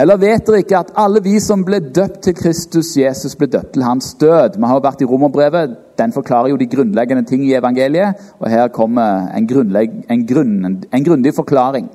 Eller 0.00 0.16
vet 0.18 0.46
dere 0.46 0.62
ikke 0.62 0.78
at 0.80 0.94
alle 0.98 1.20
vi 1.22 1.36
som 1.44 1.60
ble 1.66 1.78
døpt 1.94 2.22
til 2.24 2.34
Kristus 2.38 2.94
Jesus, 2.96 3.36
ble 3.38 3.50
døpt 3.52 3.74
til 3.76 3.84
hans 3.84 4.14
død? 4.18 4.56
Vi 4.56 4.66
har 4.70 4.80
jo 4.80 4.84
vært 4.86 5.04
i 5.04 5.08
Romerbrevet. 5.10 5.74
Den 6.00 6.14
forklarer 6.16 6.54
jo 6.54 6.56
de 6.58 6.70
grunnleggende 6.70 7.26
ting 7.28 7.44
i 7.44 7.52
evangeliet. 7.58 8.22
Og 8.40 8.48
her 8.50 8.72
kommer 8.72 9.28
en, 9.28 9.44
en, 9.44 10.24
grunn, 10.24 10.56
en 10.88 11.04
grundig 11.04 11.34
forklaring. 11.36 11.92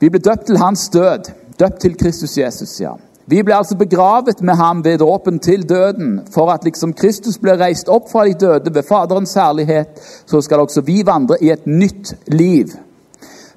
Vi 0.00 0.10
ble 0.10 0.20
døpt 0.26 0.50
til 0.50 0.58
hans 0.58 0.88
død. 0.90 1.30
Døpt 1.60 1.80
til 1.86 1.96
Kristus 2.02 2.34
Jesus, 2.40 2.74
ja. 2.80 2.96
Vi 3.30 3.42
ble 3.46 3.54
altså 3.54 3.76
begravet 3.78 4.40
med 4.42 4.56
ham 4.58 4.80
ved 4.84 4.98
dråpen 4.98 5.38
til 5.38 5.62
døden, 5.68 6.20
for 6.34 6.50
at 6.50 6.64
liksom 6.66 6.96
Kristus 6.98 7.36
ble 7.38 7.54
reist 7.60 7.88
opp 7.88 8.08
fra 8.10 8.24
de 8.26 8.34
døde 8.34 8.72
ved 8.74 8.82
Faderens 8.88 9.36
herlighet, 9.38 10.00
så 10.26 10.40
skal 10.42 10.64
også 10.64 10.82
vi 10.82 11.04
vandre 11.06 11.38
i 11.38 11.52
et 11.54 11.66
nytt 11.66 12.10
liv. 12.26 12.72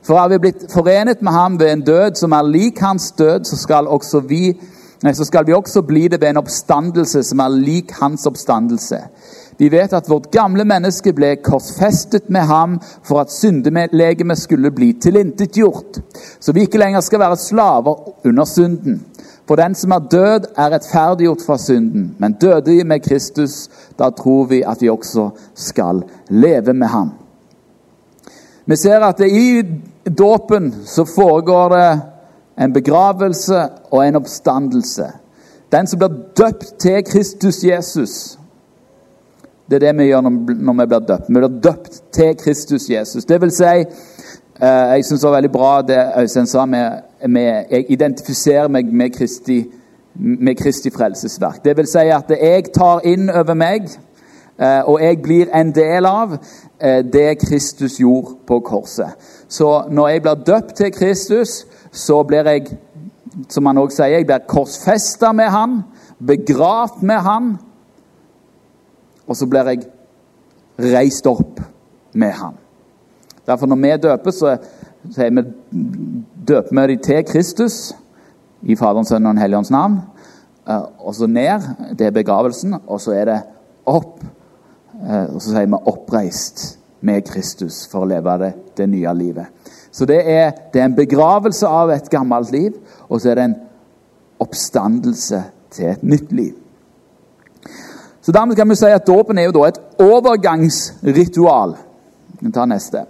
For 0.05 0.19
er 0.19 0.29
vi 0.29 0.37
blitt 0.43 0.67
forenet 0.69 1.23
med 1.25 1.33
ham 1.33 1.57
ved 1.59 1.71
en 1.71 1.81
død 1.87 2.19
som 2.21 2.35
er 2.37 2.45
lik 2.45 2.83
hans 2.85 3.11
død, 3.17 3.47
så 3.49 3.57
skal, 3.57 3.89
vi, 4.29 4.53
så 5.13 5.25
skal 5.25 5.47
vi 5.47 5.57
også 5.57 5.81
bli 5.81 6.07
det 6.07 6.21
ved 6.21 6.29
en 6.29 6.43
oppstandelse 6.43 7.23
som 7.23 7.41
er 7.41 7.55
lik 7.57 7.95
hans 8.01 8.27
oppstandelse. 8.29 8.99
Vi 9.57 9.71
vet 9.71 9.93
at 9.93 10.09
vårt 10.09 10.29
gamle 10.31 10.65
menneske 10.69 11.13
ble 11.13 11.35
korsfestet 11.41 12.29
med 12.29 12.45
ham 12.49 12.77
for 13.05 13.23
at 13.23 13.33
syndelegemet 13.33 14.37
skulle 14.37 14.71
bli 14.71 14.93
tilintetgjort, 15.01 15.97
så 16.39 16.53
vi 16.53 16.67
ikke 16.67 16.81
lenger 16.81 17.01
skal 17.01 17.25
være 17.25 17.41
slaver 17.41 18.27
under 18.27 18.45
synden. 18.45 19.01
For 19.47 19.55
den 19.55 19.75
som 19.75 19.91
er 19.91 19.99
død, 20.11 20.45
er 20.57 20.69
rettferdiggjort 20.71 21.41
fra 21.45 21.57
synden, 21.57 22.15
men 22.19 22.33
døde 22.33 22.71
vi 22.71 22.83
med 22.83 22.99
Kristus, 22.99 23.69
da 23.99 24.09
tror 24.09 24.45
vi 24.45 24.61
at 24.61 24.81
vi 24.81 24.89
også 24.89 25.29
skal 25.55 26.03
leve 26.29 26.73
med 26.73 26.87
ham. 26.87 27.11
Vi 28.65 28.75
ser 28.75 28.99
at 28.99 29.19
i 29.19 29.61
dåpen 30.17 30.73
så 30.85 31.05
foregår 31.05 31.69
det 31.69 32.01
en 32.63 32.73
begravelse 32.73 33.67
og 33.91 34.07
en 34.07 34.15
oppstandelse. 34.15 35.07
Den 35.71 35.87
som 35.87 35.99
blir 35.99 36.15
døpt 36.37 36.79
til 36.79 37.03
Kristus 37.03 37.63
Jesus 37.63 38.39
Det 39.69 39.75
er 39.75 39.79
det 39.79 39.97
vi 39.97 40.09
gjør 40.11 40.21
når 40.21 40.73
vi 40.73 40.85
blir 40.85 40.99
døpt. 41.07 41.29
Vi 41.29 41.33
blir 41.39 41.59
døpt 41.63 42.01
til 42.13 42.35
Kristus 42.37 42.89
Jesus. 42.89 43.25
Det 43.25 43.41
vil 43.41 43.51
si, 43.51 43.63
eh, 43.63 44.67
jeg 44.93 45.05
syns 45.05 45.21
det 45.21 45.29
var 45.29 45.35
veldig 45.35 45.51
bra 45.51 45.81
det 45.81 46.01
Øystein 46.19 46.47
sa 46.47 46.65
med 46.65 46.99
med, 47.27 47.65
jeg 47.71 47.85
identifiserer 47.89 48.67
meg 48.67 48.85
med 48.93 49.09
Kristi, 49.09 49.63
med 50.13 50.55
Kristi 50.55 50.91
frelsesverk. 50.91 51.63
Det 51.65 51.77
vil 51.77 51.87
si 51.87 52.07
at 52.13 52.31
jeg 52.31 52.71
tar 52.75 53.03
inn 53.07 53.29
over 53.29 53.53
meg, 53.57 53.89
eh, 54.59 54.81
og 54.85 55.01
jeg 55.01 55.21
blir 55.23 55.51
en 55.55 55.71
del 55.75 56.05
av 56.05 56.35
eh, 56.35 57.01
det 57.13 57.39
Kristus 57.45 57.99
gjorde 57.99 58.35
på 58.47 58.59
korset. 58.59 59.15
Så 59.47 59.83
når 59.89 60.07
jeg 60.07 60.21
blir 60.21 60.45
døpt 60.45 60.75
til 60.75 60.91
Kristus, 60.91 61.65
så 61.91 62.23
blir 62.23 62.49
jeg, 62.49 62.77
som 63.49 63.65
han 63.65 63.77
også 63.77 64.03
sier, 64.03 64.17
jeg 64.17 64.29
blir 64.29 64.47
korsfesta 64.47 65.31
med 65.31 65.51
han, 65.53 65.81
begravd 66.19 67.03
med 67.03 67.23
han, 67.25 67.53
og 69.27 69.37
så 69.37 69.47
blir 69.47 69.69
jeg 69.71 69.85
reist 70.93 71.27
opp 71.27 71.61
med 72.13 72.31
han. 72.31 72.57
Derfor 73.47 73.67
når 73.67 73.75
vi 73.75 73.97
døper, 74.03 74.31
så 74.31 74.57
sier 75.11 75.33
vi 75.35 75.43
døper 76.47 76.71
vi 76.71 76.93
dem 76.93 77.03
til 77.03 77.25
Kristus 77.27 77.95
i 78.61 78.75
Faderens, 78.75 79.07
Sønnen 79.11 79.27
og 79.27 79.35
Den 79.35 79.41
hellige 79.41 79.57
ånds 79.57 79.71
navn. 79.71 79.99
Eh, 80.67 80.85
og 80.99 81.15
så 81.15 81.27
ned. 81.27 81.61
Det 81.99 82.07
er 82.07 82.15
begravelsen. 82.15 82.75
Og 82.87 83.01
så 83.01 83.11
er 83.11 83.25
det 83.25 83.41
opp. 83.85 84.23
Eh, 85.03 85.35
og 85.35 85.41
så 85.41 85.49
sier 85.49 85.65
vi 85.65 85.73
'oppreist 85.85 86.79
med 87.01 87.27
Kristus' 87.27 87.89
for 87.91 88.03
å 88.03 88.07
leve 88.07 88.37
det, 88.37 88.53
det 88.77 88.89
nye 88.89 89.13
livet. 89.13 89.45
Så 89.91 90.05
det 90.05 90.21
er, 90.29 90.51
det 90.73 90.81
er 90.81 90.85
en 90.85 90.95
begravelse 90.95 91.67
av 91.67 91.89
et 91.91 92.09
gammelt 92.09 92.51
liv, 92.51 92.73
og 93.09 93.21
så 93.21 93.29
er 93.29 93.35
det 93.35 93.43
en 93.43 93.55
oppstandelse 94.39 95.43
til 95.71 95.85
et 95.85 96.03
nytt 96.03 96.31
liv. 96.31 96.53
Så 98.21 98.31
Dermed 98.31 98.55
kan 98.55 98.69
vi 98.69 98.75
si 98.75 98.85
at 98.85 99.07
dåpen 99.07 99.37
er 99.37 99.43
jo 99.43 99.51
da 99.51 99.67
et 99.67 99.79
overgangsritual. 99.99 101.75
Vi 102.39 102.51
tar 102.51 102.65
neste. 102.65 103.03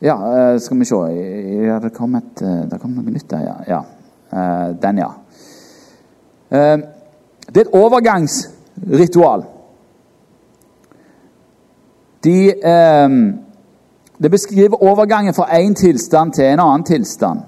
Ja, 0.00 0.52
eh, 0.52 0.58
skal 0.60 0.78
vi 0.78 0.84
se 0.84 0.94
ja, 1.66 1.78
Det 1.78 1.90
kom, 1.94 2.14
et, 2.14 2.42
eh, 2.42 2.70
det 2.70 2.78
kom 2.80 2.92
noe 2.94 3.10
nytt 3.10 3.30
der, 3.30 3.64
ja. 3.66 3.82
Eh, 4.30 4.68
den, 4.82 4.98
ja. 4.98 5.10
Det 6.50 7.56
er 7.56 7.60
et 7.66 7.74
overgangsritual. 7.76 9.42
De, 12.24 12.36
det 14.18 14.30
beskriver 14.30 14.82
overgangen 14.82 15.34
fra 15.34 15.44
én 15.58 15.74
tilstand 15.74 16.32
til 16.32 16.44
en 16.44 16.60
annen 16.60 16.84
tilstand. 16.84 17.40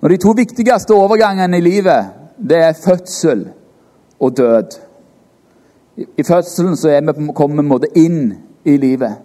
Når 0.00 0.08
De 0.08 0.16
to 0.16 0.32
viktigste 0.36 0.94
overgangene 0.94 1.58
i 1.58 1.60
livet 1.60 2.06
det 2.48 2.58
er 2.58 2.72
fødsel 2.72 3.48
og 4.20 4.36
død. 4.36 4.80
I 5.96 6.22
fødselen 6.22 6.76
så 6.76 6.88
er 6.88 7.12
vi, 7.12 7.32
kommer 7.32 7.78
vi 7.78 8.04
inn 8.04 8.34
i 8.64 8.76
livet 8.76 9.16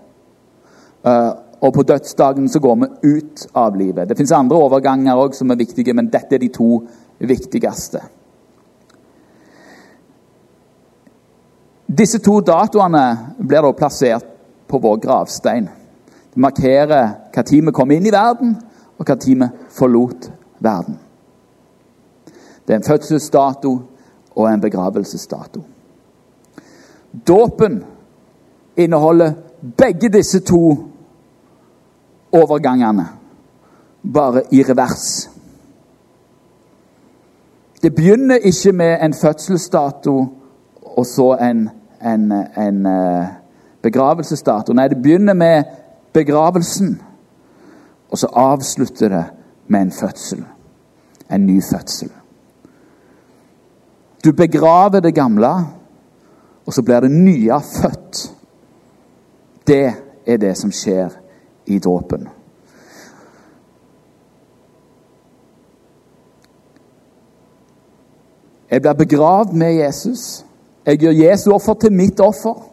og 1.59 1.73
på 1.73 1.83
dødsdagen 1.83 2.47
så 2.49 2.59
går 2.59 2.75
vi 2.75 3.17
ut 3.17 3.47
av 3.53 3.75
livet. 3.75 4.09
Det 4.09 4.17
fins 4.17 4.31
andre 4.31 4.57
overganger 4.57 5.19
òg 5.19 5.35
som 5.35 5.51
er 5.51 5.59
viktige, 5.59 5.93
men 5.93 6.07
dette 6.11 6.35
er 6.35 6.39
de 6.39 6.51
to 6.55 6.83
viktigste. 7.19 8.01
Disse 11.89 12.19
to 12.23 12.39
datoene 12.45 13.35
blir 13.39 13.65
da 13.65 13.73
plassert 13.75 14.25
på 14.69 14.79
vår 14.79 15.01
gravstein. 15.03 15.67
Det 16.33 16.39
markerer 16.39 17.31
når 17.35 17.65
vi 17.65 17.75
kom 17.75 17.91
inn 17.91 18.05
i 18.05 18.13
verden, 18.13 18.55
og 18.97 19.09
når 19.09 19.25
vi 19.25 19.49
forlot 19.69 20.31
verden. 20.59 20.99
Det 22.67 22.73
er 22.73 22.77
en 22.77 22.83
fødselsdato 22.83 23.71
og 24.35 24.47
en 24.47 24.61
begravelsesdato. 24.61 25.61
Dåpen 27.27 27.83
inneholder 28.77 29.33
begge 29.77 30.09
disse 30.09 30.39
to 30.39 30.88
overgangene, 32.31 33.07
bare 34.13 34.43
i 34.51 34.63
revers. 34.63 35.29
Det 37.81 37.95
begynner 37.95 38.35
ikke 38.35 38.71
med 38.71 38.97
en 39.01 39.13
fødselsdato 39.13 40.27
og 40.81 41.05
så 41.05 41.37
en, 41.41 41.69
en, 42.01 42.31
en 42.57 42.85
uh, 42.85 43.25
begravelsesdato. 43.81 44.73
Nei, 44.73 44.87
det 44.87 45.01
begynner 45.01 45.33
med 45.33 45.63
begravelsen, 46.13 47.01
og 48.09 48.17
så 48.17 48.27
avslutter 48.27 49.09
det 49.09 49.25
med 49.67 49.81
en 49.81 49.91
fødsel. 49.91 50.43
En 51.31 51.45
ny 51.45 51.61
fødsel. 51.63 52.11
Du 54.25 54.31
begraver 54.31 54.99
det 54.99 55.15
gamle, 55.15 55.53
og 56.65 56.73
så 56.73 56.83
blir 56.83 56.99
det 56.99 57.11
nye 57.11 57.61
født. 57.63 58.33
Det 59.67 59.93
er 60.27 60.37
det 60.37 60.57
som 60.57 60.71
skjer 60.71 61.13
i 61.69 61.79
dåpen. 61.79 62.27
Jeg 68.71 68.81
blir 68.81 68.93
begravd 68.93 69.53
med 69.53 69.73
Jesus. 69.73 70.45
Jeg 70.85 70.97
gjør 70.97 71.11
Jesu 71.11 71.51
offer 71.51 71.73
til 71.73 71.93
mitt 71.93 72.19
offer. 72.19 72.69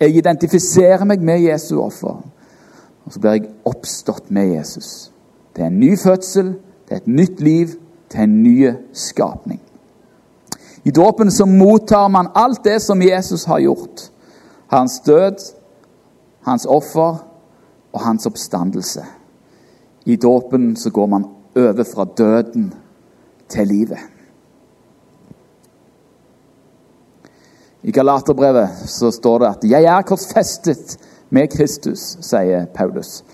Jeg 0.00 0.14
identifiserer 0.14 1.04
meg 1.04 1.22
med 1.22 1.42
Jesu 1.42 1.80
offer. 1.82 2.22
Og 3.04 3.12
så 3.12 3.20
blir 3.20 3.36
jeg 3.36 3.50
oppstått 3.64 4.30
med 4.30 4.54
Jesus. 4.54 5.10
Det 5.56 5.62
er 5.62 5.66
en 5.66 5.80
ny 5.80 5.98
fødsel, 5.98 6.54
det 6.88 6.92
er 6.92 6.96
et 6.96 7.06
nytt 7.06 7.40
liv, 7.40 7.66
det 8.12 8.18
er 8.18 8.22
en 8.22 8.42
ny 8.42 8.72
skapning. 8.92 9.60
I 10.84 10.90
dåpen 10.90 11.30
så 11.30 11.46
mottar 11.46 12.08
man 12.08 12.28
alt 12.34 12.64
det 12.64 12.82
som 12.82 13.02
Jesus 13.02 13.44
har 13.44 13.58
gjort. 13.58 14.10
Hans 14.66 15.00
død, 15.06 15.36
hans 16.40 16.66
offer 16.66 17.33
og 17.94 18.00
hans 18.00 18.26
oppstandelse. 18.26 19.04
I 20.04 20.16
dåpen 20.16 20.76
så 20.76 20.90
går 20.90 21.06
man 21.06 21.24
over 21.56 21.84
fra 21.94 22.04
døden 22.18 22.72
til 23.48 23.66
livet. 23.66 23.98
I 27.82 27.92
Galaterbrevet 27.92 28.68
så 28.86 29.10
står 29.10 29.38
det 29.38 29.46
at 29.46 29.64
'jeg 29.64 29.84
er 29.84 30.02
korsfestet 30.02 30.98
med 31.30 31.48
Kristus', 31.54 32.18
sier 32.20 32.66
Paulus. 32.74 33.24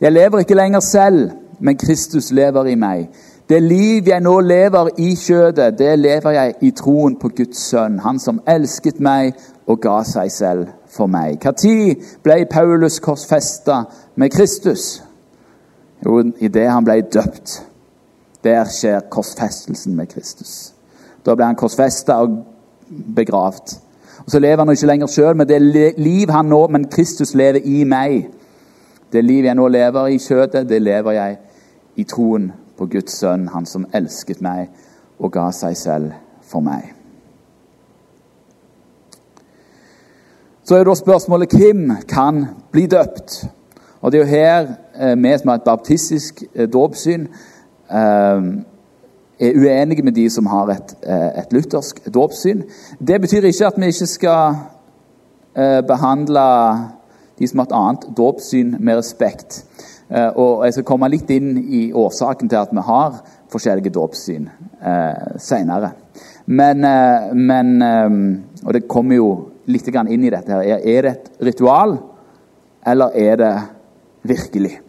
'Jeg 0.00 0.12
lever 0.12 0.38
ikke 0.38 0.54
lenger 0.54 0.80
selv, 0.80 1.30
men 1.60 1.76
Kristus 1.76 2.30
lever 2.30 2.64
i 2.64 2.74
meg.' 2.74 3.08
Det 3.48 3.62
liv 3.62 4.02
jeg 4.06 4.20
nå 4.20 4.40
lever 4.40 4.88
i 4.98 5.14
kjødet, 5.14 5.78
det 5.78 5.98
lever 5.98 6.30
jeg 6.30 6.54
i 6.60 6.70
troen 6.70 7.16
på 7.16 7.28
Guds 7.28 7.58
sønn, 7.58 7.98
han 7.98 8.18
som 8.18 8.40
elsket 8.46 9.00
meg 9.00 9.34
og 9.66 9.80
ga 9.80 10.02
seg 10.04 10.30
selv 10.30 10.66
for 10.90 11.06
meg. 11.06 11.38
Når 11.44 11.94
ble 12.22 12.46
Paulus 12.50 12.98
korsfesta 13.00 13.84
med 14.16 14.30
Kristus? 14.30 15.02
Jo, 16.04 16.22
idet 16.38 16.70
han 16.70 16.84
ble 16.84 17.00
døpt. 17.00 17.62
Der 18.44 18.64
skjer 18.70 19.00
korsfestelsen 19.10 19.96
med 19.96 20.06
Kristus. 20.06 20.74
Da 21.26 21.34
ble 21.34 21.44
han 21.44 21.58
korsfesta 21.58 22.20
og 22.22 22.44
begravd. 23.16 23.78
Og 24.24 24.30
Så 24.30 24.38
lever 24.38 24.64
han 24.64 24.70
ikke 24.70 24.86
lenger 24.86 25.06
sjøl, 25.06 25.36
men 25.36 25.48
det 25.48 25.94
liv 25.98 26.30
han 26.30 26.46
nå, 26.46 26.66
men 26.66 26.88
Kristus 26.88 27.34
lever 27.34 27.60
i 27.64 27.84
meg. 27.84 28.28
Det 29.12 29.24
liv 29.24 29.44
jeg 29.44 29.54
nå 29.54 29.68
lever 29.68 30.06
i 30.06 30.18
kjødet, 30.18 30.68
det 30.68 30.82
lever 30.82 31.12
jeg 31.12 31.38
i 31.96 32.04
troen 32.04 32.52
på 32.78 32.86
Guds 32.86 33.18
sønn, 33.18 33.48
han 33.48 33.66
som 33.66 33.86
elsket 33.94 34.42
meg 34.44 34.68
og 35.18 35.32
ga 35.32 35.48
seg 35.52 35.76
selv 35.76 36.12
for 36.44 36.60
meg. 36.60 36.97
Så 40.68 40.76
er 40.76 40.84
da 40.84 40.92
spørsmålet 40.94 41.54
hvem 41.56 41.92
kan 42.08 42.42
bli 42.72 42.86
døpt? 42.86 43.46
Og 44.00 44.12
Det 44.12 44.18
er 44.18 44.24
jo 44.24 44.30
her 44.30 44.66
eh, 45.00 45.22
vi 45.22 45.38
som 45.38 45.48
har 45.48 45.54
et 45.56 45.64
baptistisk 45.64 46.42
eh, 46.54 46.68
dåpssyn, 46.68 47.24
eh, 47.90 48.42
er 49.40 49.56
uenige 49.56 50.02
med 50.02 50.12
de 50.12 50.26
som 50.30 50.46
har 50.46 50.68
et, 50.68 50.94
et 51.40 51.52
luthersk 51.52 52.04
dåpssyn. 52.14 52.62
Det 53.08 53.20
betyr 53.20 53.48
ikke 53.48 53.66
at 53.66 53.80
vi 53.80 53.86
ikke 53.86 54.06
skal 54.06 54.60
eh, 55.56 55.80
behandle 55.88 56.46
de 57.38 57.48
som 57.48 57.58
har 57.58 57.66
et 57.66 57.76
annet 57.80 58.08
dåpssyn, 58.16 58.76
med 58.78 58.96
respekt. 58.96 59.64
Og 60.36 60.64
Jeg 60.64 60.72
skal 60.72 60.84
komme 60.84 61.08
litt 61.08 61.30
inn 61.30 61.56
i 61.58 61.92
årsaken 61.92 62.48
til 62.48 62.56
at 62.56 62.68
vi 62.72 62.84
har 62.84 63.22
forskjellige 63.52 63.90
dåpssyn 63.96 64.50
eh, 64.84 65.36
senere. 65.38 65.94
Men, 66.46 66.84
men, 67.32 67.82
Og 68.64 68.74
det 68.74 68.88
kommer 68.88 69.16
jo 69.16 69.48
litt 69.68 69.88
inn 69.88 70.24
i 70.24 70.30
dette. 70.30 70.52
her. 70.52 70.80
Er 70.80 71.02
det 71.02 71.10
et 71.12 71.30
ritual, 71.40 71.98
eller 72.86 73.14
er 73.14 73.36
det 73.36 73.54
virkelig? 74.22 74.80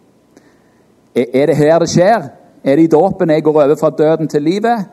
Er 1.14 1.46
det 1.46 1.56
her 1.56 1.78
det 1.78 1.90
skjer? 1.90 2.28
Er 2.64 2.76
det 2.76 2.82
i 2.82 2.92
dåpen 2.92 3.30
jeg 3.30 3.42
går 3.42 3.62
over 3.64 3.76
fra 3.76 3.90
døden 3.90 4.28
til 4.28 4.42
livet, 4.42 4.84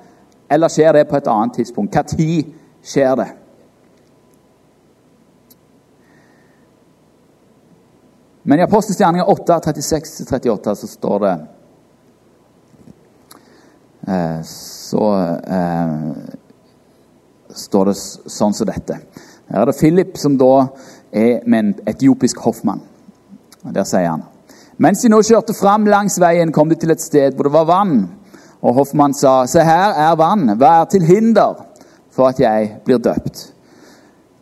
eller 0.50 0.68
skjer 0.68 0.94
det 0.94 1.08
på 1.08 1.18
et 1.18 1.28
annet 1.28 1.54
tidspunkt? 1.54 1.96
Når 1.96 2.54
skjer 2.84 3.16
det? 3.16 3.28
Men 8.48 8.60
i 8.60 8.64
Apostelens 8.64 9.00
gjerninger 9.02 9.30
8, 9.30 9.60
36-38 9.66 10.76
så 10.80 10.88
står 10.88 11.20
det 11.20 11.32
eh, 14.08 14.38
Så 14.48 15.02
eh, 15.58 15.98
står 17.52 17.90
det 17.90 17.96
sånn 17.98 18.56
som 18.56 18.70
dette. 18.70 19.02
Her 19.50 19.62
er 19.62 19.66
det 19.66 19.78
Philip 19.80 20.18
som 20.18 20.38
da 20.38 20.68
er 21.12 21.46
med 21.46 21.60
en 21.60 21.76
etiopisk 21.88 22.38
hoffmann. 22.44 22.82
Og 23.64 23.74
Der 23.74 23.84
sier 23.84 24.10
han 24.10 24.24
mens 24.78 25.02
de 25.02 25.10
nå 25.10 25.24
kjørte 25.26 25.56
fram 25.58 25.88
langs 25.90 26.20
veien, 26.22 26.52
kom 26.54 26.70
de 26.70 26.78
til 26.78 26.94
et 26.94 27.02
sted 27.02 27.34
hvor 27.34 27.48
det 27.48 27.54
var 27.56 27.66
vann. 27.66 27.96
Og 28.62 28.74
Hoffmann 28.74 29.14
sa, 29.14 29.46
'Se, 29.46 29.60
her 29.60 29.94
er 29.94 30.16
vann. 30.16 30.50
Hva 30.58 30.82
er 30.82 30.86
til 30.86 31.06
hinder 31.06 31.66
for 32.12 32.28
at 32.28 32.40
jeg 32.40 32.78
blir 32.86 32.98
døpt?' 32.98 33.54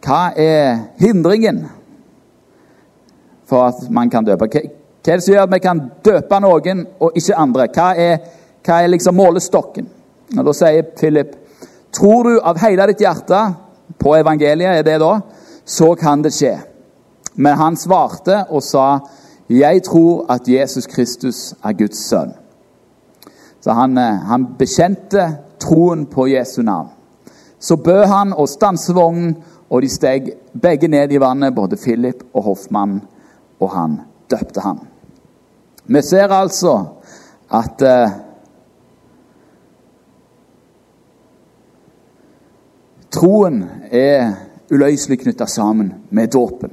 Hva 0.06 0.32
er 0.38 0.80
hindringen 1.00 1.66
for 3.46 3.64
at 3.64 3.90
man 3.90 4.10
kan 4.10 4.26
døpe? 4.26 4.48
Hva 4.48 4.60
er 4.60 5.16
det 5.16 5.24
som 5.24 5.34
gjør 5.34 5.44
at 5.44 5.54
vi 5.54 5.60
kan 5.60 5.82
døpe 6.06 6.40
noen 6.40 6.88
og 7.00 7.12
ikke 7.16 7.36
andre? 7.36 7.68
Hva 7.68 7.94
er, 7.98 8.18
hva 8.66 8.84
er 8.84 8.88
liksom 8.88 9.16
målestokken? 9.16 9.88
Og 10.38 10.46
Da 10.46 10.54
sier 10.54 10.84
Philip, 10.98 11.36
'Tror 11.92 12.24
du 12.24 12.40
av 12.44 12.60
hele 12.60 12.88
ditt 12.88 13.00
hjerte 13.00 13.56
på 14.00 14.16
evangeliet, 14.16 14.78
er 14.78 14.84
det 14.84 15.00
da, 15.00 15.20
så 15.66 15.96
kan 15.96 16.24
det 16.24 16.34
skje.' 16.34 16.60
Men 17.36 17.58
han 17.58 17.76
svarte 17.76 18.46
og 18.50 18.64
sa, 18.64 19.00
'Jeg 19.50 19.84
tror 19.84 20.26
at 20.30 20.48
Jesus 20.48 20.86
Kristus 20.86 21.54
er 21.64 21.74
Guds 21.74 21.98
sønn'. 21.98 22.34
Så 23.62 23.74
han, 23.74 23.98
eh, 23.98 24.04
han 24.04 24.48
bekjente 24.60 25.38
troen 25.60 26.06
på 26.06 26.28
Jesu 26.28 26.62
navn. 26.62 26.90
Så 27.60 27.76
bød 27.76 28.06
han 28.06 28.34
å 28.34 28.46
stanse 28.46 28.94
vognen, 28.94 29.36
og 29.70 29.82
de 29.82 29.90
steg 29.90 30.34
begge 30.62 30.88
ned 30.88 31.12
i 31.12 31.18
vannet, 31.18 31.56
både 31.56 31.78
Philip 31.78 32.24
og 32.34 32.44
Hoffmann, 32.44 33.02
og 33.60 33.70
han 33.70 34.02
døpte 34.30 34.62
han. 34.62 34.80
Vi 35.86 36.02
ser 36.02 36.28
altså 36.28 36.86
at 37.52 37.82
troen 43.16 43.64
er 43.92 44.34
uløselig 44.72 45.22
knytta 45.24 45.48
sammen 45.50 45.94
med 46.10 46.34
dåpen. 46.34 46.72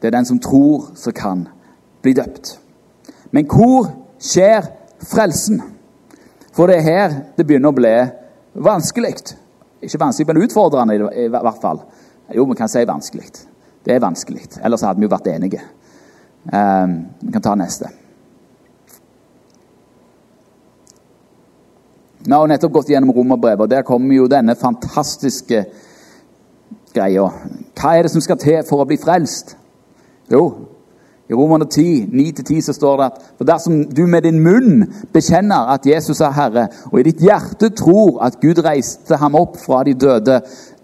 Det 0.00 0.10
er 0.10 0.16
den 0.18 0.26
som 0.28 0.38
tror, 0.42 0.90
som 0.94 1.14
kan 1.14 1.46
bli 2.02 2.14
døpt. 2.18 2.58
Men 3.30 3.46
hvor 3.50 3.88
skjer 4.22 4.66
frelsen? 5.08 5.62
For 6.54 6.70
det 6.70 6.78
er 6.78 6.86
her 6.86 7.16
det 7.36 7.46
begynner 7.46 7.70
å 7.70 7.78
bli 7.78 7.94
vanskelig. 8.58 9.14
Ikke 9.82 10.00
vanskelig, 10.00 10.26
men 10.28 10.42
utfordrende 10.42 10.98
i 10.98 11.28
hvert 11.30 11.62
fall. 11.62 11.82
Jo, 12.34 12.44
vi 12.50 12.58
kan 12.58 12.70
si 12.70 12.82
vanskelig. 12.86 13.28
Det 13.84 13.94
er 13.94 14.02
vanskelig. 14.02 14.58
Ellers 14.64 14.84
hadde 14.84 15.00
vi 15.00 15.06
jo 15.06 15.12
vært 15.12 15.30
enige. 15.32 15.62
Um, 16.52 16.98
vi 17.22 17.32
kan 17.34 17.44
ta 17.44 17.54
neste. 17.58 17.90
Vi 22.28 22.34
har 22.34 22.48
nettopp 22.48 22.72
gått 22.72 22.90
gjennom 22.92 23.14
romerbrevet, 23.16 23.62
og 23.64 23.70
der 23.70 23.84
kommer 23.88 24.12
jo 24.12 24.26
denne 24.28 24.52
fantastiske 24.52 25.62
greia. 26.92 27.22
Hva 27.72 27.92
er 27.96 28.04
det 28.04 28.10
som 28.12 28.20
skal 28.20 28.36
til 28.42 28.58
for 28.68 28.82
å 28.82 28.86
bli 28.90 28.98
frelst? 29.00 29.54
Jo, 30.28 30.42
i 31.24 31.32
Romerne 31.32 31.64
10, 31.64 32.10
9-10 32.12 32.66
så 32.66 32.74
står 32.76 33.00
det 33.00 33.06
at 33.06 33.24
for 33.38 33.48
dersom 33.48 33.78
du 33.96 34.02
med 34.04 34.26
din 34.28 34.42
munn 34.44 34.84
bekjenner 35.12 35.72
at 35.72 35.88
Jesus 35.88 36.20
er 36.20 36.36
Herre, 36.36 36.66
og 36.92 37.00
i 37.00 37.06
ditt 37.08 37.24
hjerte 37.24 37.72
tror 37.72 38.20
at 38.28 38.36
Gud 38.44 38.60
reiste 38.64 39.16
ham 39.16 39.40
opp 39.40 39.56
fra 39.64 39.80
de 39.88 39.96
døde, 39.96 40.42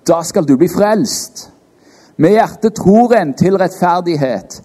da 0.08 0.22
skal 0.24 0.48
du 0.48 0.56
bli 0.56 0.70
frelst. 0.72 1.50
Med 2.16 2.38
hjertet 2.38 2.80
tror 2.80 3.12
en 3.20 3.36
til 3.36 3.60
rettferdighet, 3.60 4.62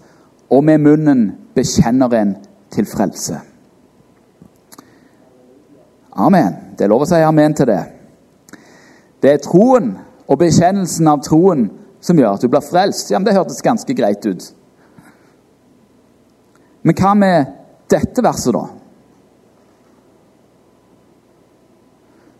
og 0.48 0.64
med 0.64 0.80
munnen 0.88 1.28
bekjenner 1.52 2.16
en 2.22 2.36
til 2.72 2.88
frelse. 2.88 3.49
Amen. 6.12 6.56
Det 6.78 6.84
er 6.84 6.90
lov 6.90 7.04
å 7.04 7.08
si 7.08 7.20
amen 7.22 7.54
til 7.54 7.68
det. 7.70 7.82
Det 9.22 9.32
er 9.32 9.44
troen 9.44 9.92
og 10.26 10.38
bekjennelsen 10.40 11.08
av 11.10 11.22
troen 11.26 11.68
som 12.00 12.18
gjør 12.18 12.34
at 12.34 12.42
du 12.44 12.48
blir 12.48 12.64
frelst. 12.64 13.10
Ja, 13.10 13.18
men 13.18 13.26
Det 13.26 13.36
hørtes 13.36 13.62
ganske 13.62 13.94
greit 13.94 14.26
ut. 14.26 14.52
Men 16.82 16.96
hva 16.96 17.14
med 17.14 17.56
dette 17.90 18.22
verset, 18.24 18.54
da? 18.54 18.66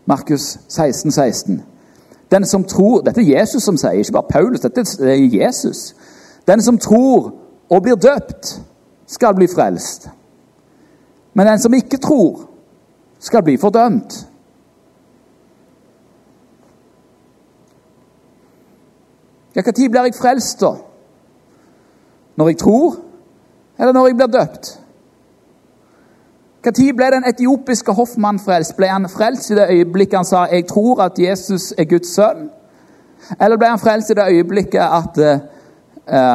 Markus 0.09 0.57
16, 0.67 1.11
16. 1.11 1.61
Den 2.31 2.45
som 2.45 2.63
tror, 2.63 3.01
Dette 3.01 3.21
er 3.21 3.39
Jesus 3.39 3.63
som 3.63 3.77
sier, 3.77 4.01
ikke 4.01 4.17
bare 4.17 4.31
Paulus. 4.31 4.63
Dette 4.63 4.83
er 5.03 5.19
Jesus. 5.29 5.95
Den 6.47 6.61
som 6.61 6.77
tror 6.77 7.33
og 7.69 7.83
blir 7.83 7.95
døpt, 7.95 8.61
skal 9.07 9.35
bli 9.35 9.47
frelst. 9.47 10.09
Men 11.33 11.47
den 11.47 11.59
som 11.59 11.73
ikke 11.73 11.97
tror, 11.97 12.50
skal 13.21 13.43
bli 13.43 13.57
fordømt. 13.57 14.27
Ja, 19.55 19.61
Når 19.61 19.89
blir 19.89 20.07
jeg 20.07 20.15
frelst, 20.15 20.61
da? 20.61 20.71
Når 22.35 22.47
jeg 22.47 22.57
tror, 22.57 22.95
eller 23.79 23.93
når 23.93 24.07
jeg 24.07 24.15
blir 24.15 24.27
døpt? 24.27 24.77
Når 26.63 26.93
ble 26.95 27.05
den 27.11 27.25
etiopiske 27.27 27.93
hoffmannen 27.93 28.39
frelst? 28.39 28.75
Ble 28.77 28.87
han 28.87 29.09
frelst 29.09 29.49
i 29.49 29.55
det 29.57 29.67
øyeblikket 29.69 30.17
han 30.17 30.25
sa 30.25 30.45
'Jeg 30.45 30.67
tror 30.67 31.01
at 31.01 31.19
Jesus 31.19 31.73
er 31.77 31.83
Guds 31.83 32.07
sønn'? 32.07 32.49
Eller 33.41 33.57
ble 33.57 33.67
han 33.67 33.79
frelst 33.79 34.09
i 34.09 34.13
det 34.13 34.25
øyeblikket 34.29 34.81
at 34.81 35.41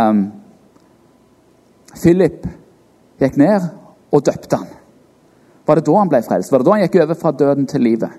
um, 0.08 0.32
Philip 1.94 2.46
gikk 3.20 3.36
ned 3.36 3.60
og 4.12 4.26
døpte 4.26 4.56
han? 4.56 4.75
Var 5.66 5.78
det 5.78 5.86
da 5.86 5.96
han 5.98 6.10
ble 6.10 6.22
frelst? 6.22 6.52
Var 6.52 6.62
det 6.62 6.66
da 6.66 6.74
han 6.76 6.84
gikk 6.84 7.00
over 7.02 7.18
fra 7.18 7.32
døden 7.34 7.66
til 7.66 7.82
livet? 7.82 8.10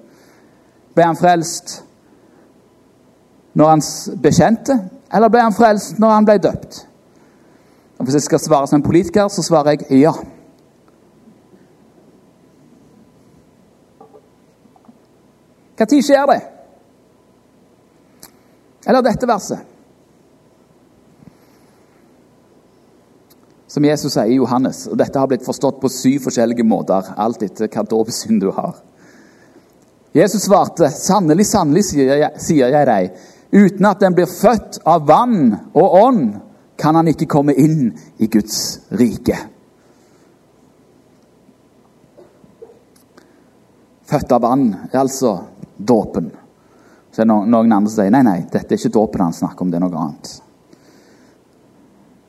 Ble 0.95 1.05
han 1.05 1.19
frelst 1.19 1.77
når 3.57 3.69
han 3.71 3.81
bekjente, 4.21 4.75
eller 5.13 5.31
ble 5.33 5.41
han 5.41 5.55
frelst 5.55 6.01
når 6.01 6.13
han 6.13 6.27
ble 6.27 6.37
døpt? 6.43 6.81
Og 7.97 8.05
Hvis 8.05 8.19
jeg 8.19 8.27
skal 8.27 8.39
svare 8.39 8.67
som 8.67 8.81
en 8.81 8.85
politiker, 8.85 9.27
så 9.27 9.41
svarer 9.41 9.77
jeg 9.77 10.03
ja. 10.03 10.13
Når 15.77 16.01
skjer 16.01 16.29
det? 16.29 16.41
Eller 18.87 19.03
dette 19.05 19.27
verset. 19.29 19.76
Som 23.67 23.85
Jesus 23.85 24.13
sier 24.15 24.31
i 24.31 24.37
Johannes, 24.39 24.85
og 24.87 24.95
dette 24.99 25.19
har 25.19 25.27
blitt 25.27 25.45
forstått 25.45 25.81
på 25.81 25.91
syv 25.91 26.29
forskjellige 26.29 26.63
måter, 26.63 27.11
alt 27.19 27.41
etter 27.43 27.67
hva 27.67 27.83
dåpssynd 27.83 28.39
du 28.41 28.51
har. 28.55 28.77
Jesus 30.15 30.47
svarte, 30.47 30.89
'Sannelig, 30.89 31.45
sannelig, 31.45 31.83
sier 31.91 32.15
jeg, 32.15 32.31
sier 32.41 32.71
jeg 32.71 32.87
deg, 32.87 33.11
uten 33.51 33.85
at 33.85 33.99
den 33.99 34.15
blir 34.15 34.25
født 34.25 34.79
av 34.85 35.05
vann 35.07 35.51
og 35.73 35.99
ånd, 35.99 36.39
kan 36.77 36.95
han 36.95 37.07
ikke 37.07 37.27
komme 37.27 37.53
inn 37.53 37.91
i 38.17 38.27
Guds 38.27 38.79
rike.' 38.89 39.43
Født 44.07 44.31
av 44.31 44.41
vann 44.41 44.69
er 44.93 44.99
altså 45.01 45.33
dåpen. 45.75 46.31
Så 47.11 47.21
er 47.21 47.25
det 47.27 47.33
noen 47.33 47.73
andre 47.73 47.89
som 47.89 47.97
sier 47.97 48.13
nei, 48.13 48.23
nei, 48.23 48.39
dette 48.47 48.71
er 48.71 48.79
ikke 48.79 48.93
dåpen 48.95 49.25
han 49.25 49.35
snakker 49.35 49.65
om, 49.65 49.71
det 49.71 49.81
er 49.81 49.83
noe 49.83 49.99
annet. 49.99 50.29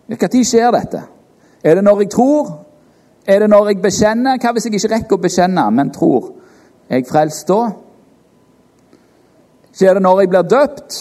Når 0.09 0.45
skjer 0.49 0.73
dette? 0.75 1.03
Er 1.65 1.75
det 1.75 1.85
når 1.85 2.01
jeg 2.01 2.11
tror? 2.11 2.65
Er 3.27 3.39
det 3.39 3.51
når 3.51 3.69
jeg 3.69 3.83
bekjenner? 3.83 4.39
Hva 4.41 4.53
hvis 4.53 4.67
jeg 4.69 4.75
ikke 4.75 4.95
rekker 4.95 5.19
å 5.19 5.23
bekjenne, 5.23 5.71
men 5.71 5.93
tror? 5.93 6.33
Er 6.89 7.03
jeg 7.03 7.09
frelst 7.11 7.49
da? 7.49 7.61
Skjer 9.75 9.99
det 9.99 10.03
når 10.03 10.21
jeg 10.21 10.31
blir 10.33 10.47
døpt? 10.49 10.99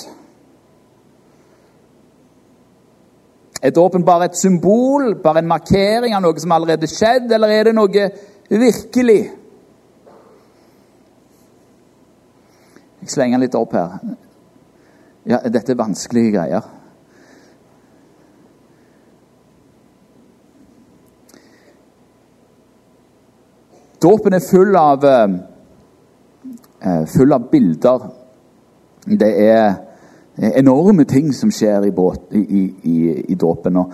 Er 3.62 3.74
dåpen 3.74 4.06
bare 4.06 4.26
et 4.30 4.38
symbol, 4.38 5.16
bare 5.24 5.42
en 5.42 5.50
markering 5.50 6.14
av 6.14 6.22
noe 6.22 6.40
som 6.40 6.52
allerede 6.54 6.86
er 6.86 6.94
skjedd, 6.94 7.32
eller 7.32 7.54
er 7.54 7.70
det 7.70 7.76
noe 7.76 8.10
virkelig? 8.50 9.22
Jeg 13.02 13.14
slenger 13.16 13.42
litt 13.42 13.56
opp 13.58 13.74
her. 13.78 13.98
Ja, 15.28 15.42
dette 15.48 15.74
er 15.74 15.80
vanskelige 15.80 16.36
greier. 16.36 16.68
Dåpen 24.04 24.34
er 24.38 24.46
full 24.46 24.76
av, 24.78 25.06
uh, 25.06 27.06
full 27.10 27.34
av 27.34 27.50
bilder. 27.52 28.00
Det 29.08 29.32
er 29.48 29.74
enorme 30.60 31.06
ting 31.10 31.34
som 31.34 31.52
skjer 31.54 31.88
i, 31.88 31.96
båt, 31.96 32.22
i, 32.38 32.74
i, 32.84 32.98
i 33.34 33.36
dåpen. 33.36 33.78
Og, 33.78 33.92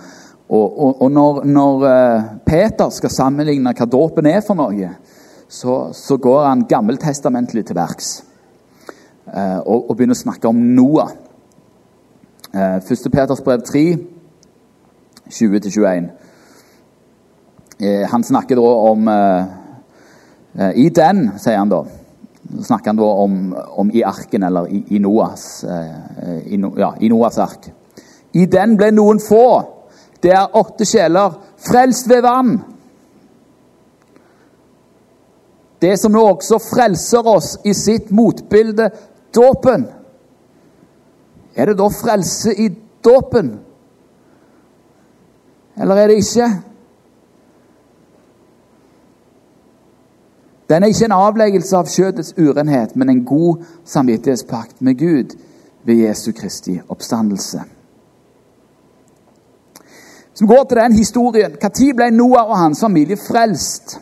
og, 0.48 1.00
og, 1.00 1.10
når, 1.12 1.44
når 1.48 1.88
uh, 1.88 2.22
Peter 2.46 2.90
skal 2.92 3.10
sammenligne 3.12 3.72
hva 3.72 3.86
dåpen 3.88 4.26
er 4.28 4.40
for 4.44 4.54
noe, 4.58 4.90
så, 5.48 5.92
så 5.94 6.16
går 6.16 6.44
han 6.44 6.66
gammeltestamentlig 6.68 7.64
til 7.66 7.78
verks. 7.78 8.22
Eh, 9.24 9.60
og, 9.64 9.88
og 9.88 9.96
begynner 9.96 10.16
å 10.16 10.20
snakke 10.20 10.50
om 10.50 10.60
Noah. 10.76 11.14
1. 12.54 12.90
Eh, 12.92 13.10
Peters 13.10 13.42
brev 13.44 13.64
3, 13.66 13.84
20-21. 15.32 16.10
Eh, 17.80 18.04
han 18.10 18.26
snakker 18.26 18.60
da 18.60 18.74
om 18.92 19.08
I 20.54 20.88
den, 20.94 21.26
sier 21.42 21.58
han 21.58 21.72
da 21.72 21.82
snakker 22.62 22.92
han 22.92 22.98
da 23.00 23.06
om, 23.24 23.38
om 23.80 23.90
i 23.90 24.04
arken, 24.06 24.42
eller 24.42 24.68
i, 24.68 24.82
i 24.94 24.98
Noas 25.02 25.64
i, 25.64 26.58
ja, 26.76 26.92
i 27.00 27.08
Noas 27.08 27.38
ark. 27.42 27.70
I 28.36 28.46
den 28.50 28.76
ble 28.78 28.90
noen 28.94 29.20
få, 29.22 29.46
det 30.22 30.32
er 30.34 30.56
åtte 30.58 30.86
sjeler, 30.88 31.34
frelst 31.64 32.08
ved 32.10 32.22
vann. 32.24 32.54
Det 35.80 35.96
som 36.00 36.14
nå 36.14 36.22
også 36.30 36.58
frelser 36.62 37.26
oss 37.28 37.54
i 37.64 37.74
sitt 37.76 38.10
motbilde 38.14 38.88
dåpen. 39.34 39.84
Er 41.54 41.70
det 41.70 41.78
da 41.78 41.88
frelse 41.92 42.54
i 42.56 42.70
dåpen? 43.04 43.52
Eller 45.76 46.00
er 46.00 46.10
det 46.10 46.22
ikke? 46.22 46.48
Den 50.68 50.82
er 50.82 50.86
ikke 50.86 51.04
en 51.04 51.12
avleggelse 51.12 51.76
av 51.76 51.88
kjødets 51.92 52.34
urenhet, 52.38 52.96
men 52.96 53.08
en 53.08 53.24
god 53.24 53.64
samvittighetspakt 53.84 54.80
med 54.80 54.98
Gud 54.98 55.36
ved 55.84 55.94
Jesu 55.94 56.32
Kristi 56.32 56.80
oppstandelse. 56.88 57.60
Hvis 60.30 60.42
vi 60.42 60.46
går 60.46 60.64
til 60.64 60.76
den 60.76 60.92
historien, 60.92 61.52
Når 61.62 61.92
ble 61.96 62.10
Noah 62.10 62.48
og 62.50 62.58
hans 62.58 62.80
familie 62.80 63.16
frelst? 63.16 64.00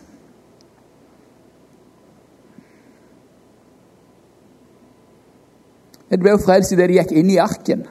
De 6.10 6.18
ble 6.18 6.30
jo 6.30 6.38
frelst 6.38 6.72
idet 6.72 6.88
de 6.88 6.94
gikk 6.94 7.12
inn 7.12 7.30
i 7.30 7.36
arken. 7.40 7.86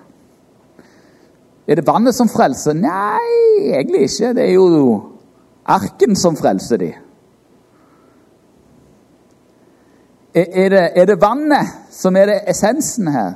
Er 1.68 1.76
det 1.76 1.88
vannet 1.88 2.16
som 2.16 2.30
frelser? 2.30 2.74
Nei, 2.74 3.72
egentlig 3.74 4.02
ikke. 4.02 4.34
Det 4.34 4.44
er 4.44 4.54
jo 4.54 5.02
arken 5.66 6.16
som 6.16 6.38
frelser 6.38 6.78
de. 6.78 6.92
Er 10.34 10.70
det, 10.70 10.92
er 10.96 11.06
det 11.06 11.22
vannet 11.22 11.68
som 11.92 12.16
er 12.16 12.30
det 12.30 12.38
essensen 12.48 13.10
her? 13.12 13.34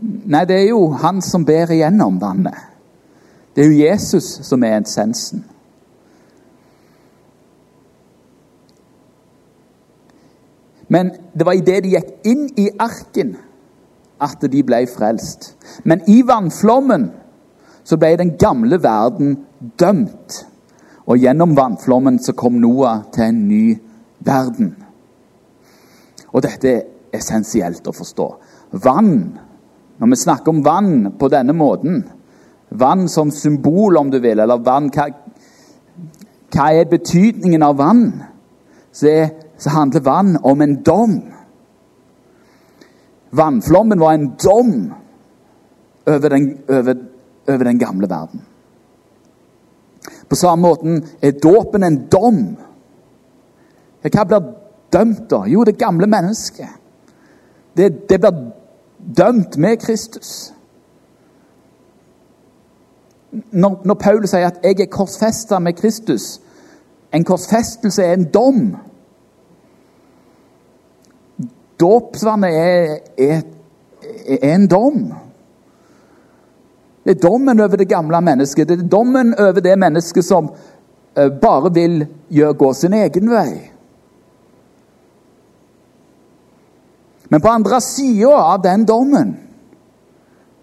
Nei, 0.00 0.44
det 0.44 0.58
er 0.58 0.68
jo 0.68 0.90
han 1.00 1.22
som 1.24 1.46
ber 1.48 1.72
igjennom 1.72 2.20
vannet. 2.20 2.68
Det 3.56 3.64
er 3.64 3.72
jo 3.72 3.80
Jesus 3.80 4.28
som 4.46 4.64
er 4.64 4.82
essensen. 4.82 5.46
Men 10.92 11.12
det 11.32 11.46
var 11.46 11.56
idet 11.56 11.82
de 11.84 11.94
gikk 11.94 12.14
inn 12.28 12.46
i 12.58 12.68
arken, 12.82 13.36
at 14.20 14.42
de 14.52 14.62
ble 14.66 14.84
frelst. 14.90 15.54
Men 15.88 16.02
i 16.10 16.20
vannflommen 16.26 17.10
så 17.84 17.96
ble 17.96 18.16
den 18.20 18.34
gamle 18.36 18.76
verden 18.82 19.38
dømt. 19.80 20.42
Og 21.08 21.22
gjennom 21.22 21.54
vannflommen 21.56 22.18
så 22.20 22.34
kom 22.36 22.58
Noah 22.60 23.06
til 23.14 23.30
en 23.30 23.46
ny 23.48 23.62
verden. 23.70 23.86
Og 26.30 26.42
dette 26.44 26.68
er 26.68 27.16
essensielt 27.16 27.86
å 27.88 27.94
forstå. 27.96 28.26
Vann, 28.84 29.38
når 29.98 30.12
vi 30.12 30.18
snakker 30.20 30.52
om 30.52 30.64
vann 30.64 31.12
på 31.18 31.28
denne 31.32 31.56
måten 31.56 32.04
Vann 32.70 33.08
som 33.10 33.32
symbol, 33.34 33.96
om 33.98 34.12
du 34.12 34.20
vil, 34.22 34.38
eller 34.38 34.60
vann 34.62 34.92
Hva, 34.94 35.08
hva 36.54 36.66
er 36.70 36.84
betydningen 36.86 37.64
av 37.66 37.80
vann? 37.80 38.04
Så 38.94 39.08
er 39.10 39.32
så 39.60 39.70
handler 39.70 40.00
vann 40.00 40.36
om 40.42 40.60
en 40.60 40.82
dom. 40.82 41.18
Vannflommen 43.30 44.00
var 44.00 44.12
en 44.12 44.30
dom 44.44 44.92
over 46.06 46.28
den, 46.28 46.58
over, 46.68 46.94
over 47.48 47.64
den 47.64 47.78
gamle 47.78 48.08
verden. 48.08 48.40
På 50.28 50.36
samme 50.36 50.62
måten 50.62 51.04
er 51.22 51.36
dåpen 51.42 51.84
en 51.84 51.98
dom. 52.08 52.40
Hva 54.02 54.24
blir 54.24 54.52
dømt, 54.92 55.26
da? 55.30 55.44
Jo, 55.46 55.64
det 55.64 55.78
gamle 55.78 56.06
mennesket. 56.06 56.68
Det, 57.76 58.08
det 58.08 58.20
blir 58.20 58.52
dømt 59.16 59.56
med 59.56 59.76
Kristus. 59.80 60.52
Når, 63.30 63.80
når 63.84 63.94
Paulus 63.94 64.30
sier 64.30 64.46
at 64.46 64.58
'jeg 64.64 64.80
er 64.80 64.90
korsfesta 64.90 65.58
med 65.58 65.78
Kristus' 65.78 66.40
En 67.12 67.24
korsfestelse 67.24 68.02
er 68.02 68.12
en 68.12 68.24
dom. 68.24 68.76
Dåpsvannet 71.80 72.50
er, 72.54 72.98
er, 73.18 73.42
er, 74.26 74.54
en 74.54 74.66
dom. 74.66 75.14
Det 77.04 77.16
er 77.16 77.28
dommen 77.28 77.60
over 77.60 77.76
det 77.76 77.88
gamle 77.88 78.20
mennesket. 78.20 78.68
Det 78.68 78.78
er 78.78 78.88
dommen 78.88 79.34
over 79.38 79.60
det 79.60 79.78
mennesket 79.78 80.24
som 80.24 80.52
eh, 81.16 81.30
bare 81.42 81.74
vil 81.74 82.06
gå 82.58 82.72
sin 82.72 82.94
egen 82.94 83.30
vei. 83.30 83.69
Men 87.30 87.40
på 87.40 87.48
andre 87.48 87.78
sida 87.80 88.34
av 88.34 88.62
den 88.62 88.84
dommen 88.86 89.36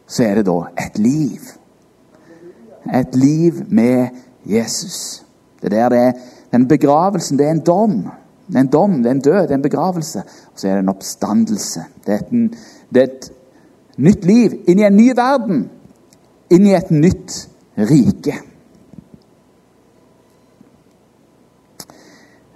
så 0.08 0.24
er 0.24 0.40
det 0.40 0.48
da 0.48 0.58
et 0.80 1.00
liv. 1.00 1.44
Et 2.96 3.16
liv 3.16 3.64
med 3.68 4.16
Jesus. 4.48 5.24
Det 5.62 5.72
der 5.72 5.90
det 5.90 6.00
er, 6.00 6.12
Den 6.52 6.68
begravelsen, 6.68 7.38
det 7.38 7.46
er 7.46 7.52
en 7.52 7.60
dom. 7.60 7.96
Det 8.48 8.56
er 8.56 8.60
en 8.60 8.72
dom, 8.72 9.04
det 9.04 9.10
er 9.10 9.16
en 9.16 9.22
død, 9.22 9.42
det 9.42 9.52
er 9.52 9.56
en 9.56 9.62
begravelse. 9.62 10.22
Og 10.54 10.60
så 10.60 10.68
er 10.68 10.72
det 10.72 10.80
en 10.80 10.90
oppstandelse. 10.90 11.82
Det 12.06 12.14
er 12.14 12.18
et, 12.18 12.60
det 12.94 13.02
er 13.02 13.08
et 13.08 13.32
nytt 13.98 14.26
liv 14.26 14.56
inn 14.68 14.80
i 14.80 14.86
en 14.88 14.96
ny 14.96 15.10
verden. 15.16 15.66
Inn 16.50 16.70
i 16.70 16.76
et 16.78 16.92
nytt 16.92 17.36
rike. 17.78 18.38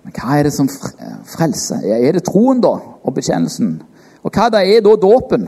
Men 0.04 0.16
hva 0.16 0.40
er 0.40 0.48
det 0.48 0.54
som 0.56 0.72
frelser? 0.72 1.84
Er 1.84 2.16
det 2.16 2.24
troen, 2.32 2.64
da, 2.64 2.78
og 2.80 3.16
bekjennelsen? 3.20 3.82
Og 4.22 4.32
hva 4.32 4.50
er 4.62 4.84
da 4.86 4.96
dåpen? 5.02 5.48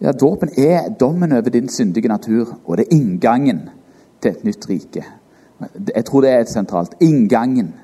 Ja, 0.00 0.12
Dåpen 0.12 0.48
er 0.56 0.88
dommen 1.00 1.32
over 1.32 1.50
din 1.52 1.68
syndige 1.68 2.08
natur, 2.08 2.56
og 2.64 2.76
det 2.76 2.86
er 2.86 2.96
inngangen 2.96 3.66
til 4.22 4.30
et 4.30 4.44
nytt 4.44 4.64
rike. 4.68 5.04
Jeg 5.94 6.04
tror 6.08 6.24
det 6.24 6.30
er 6.30 6.40
et 6.40 6.48
sentralt. 6.48 6.94
Inngangen 7.04 7.74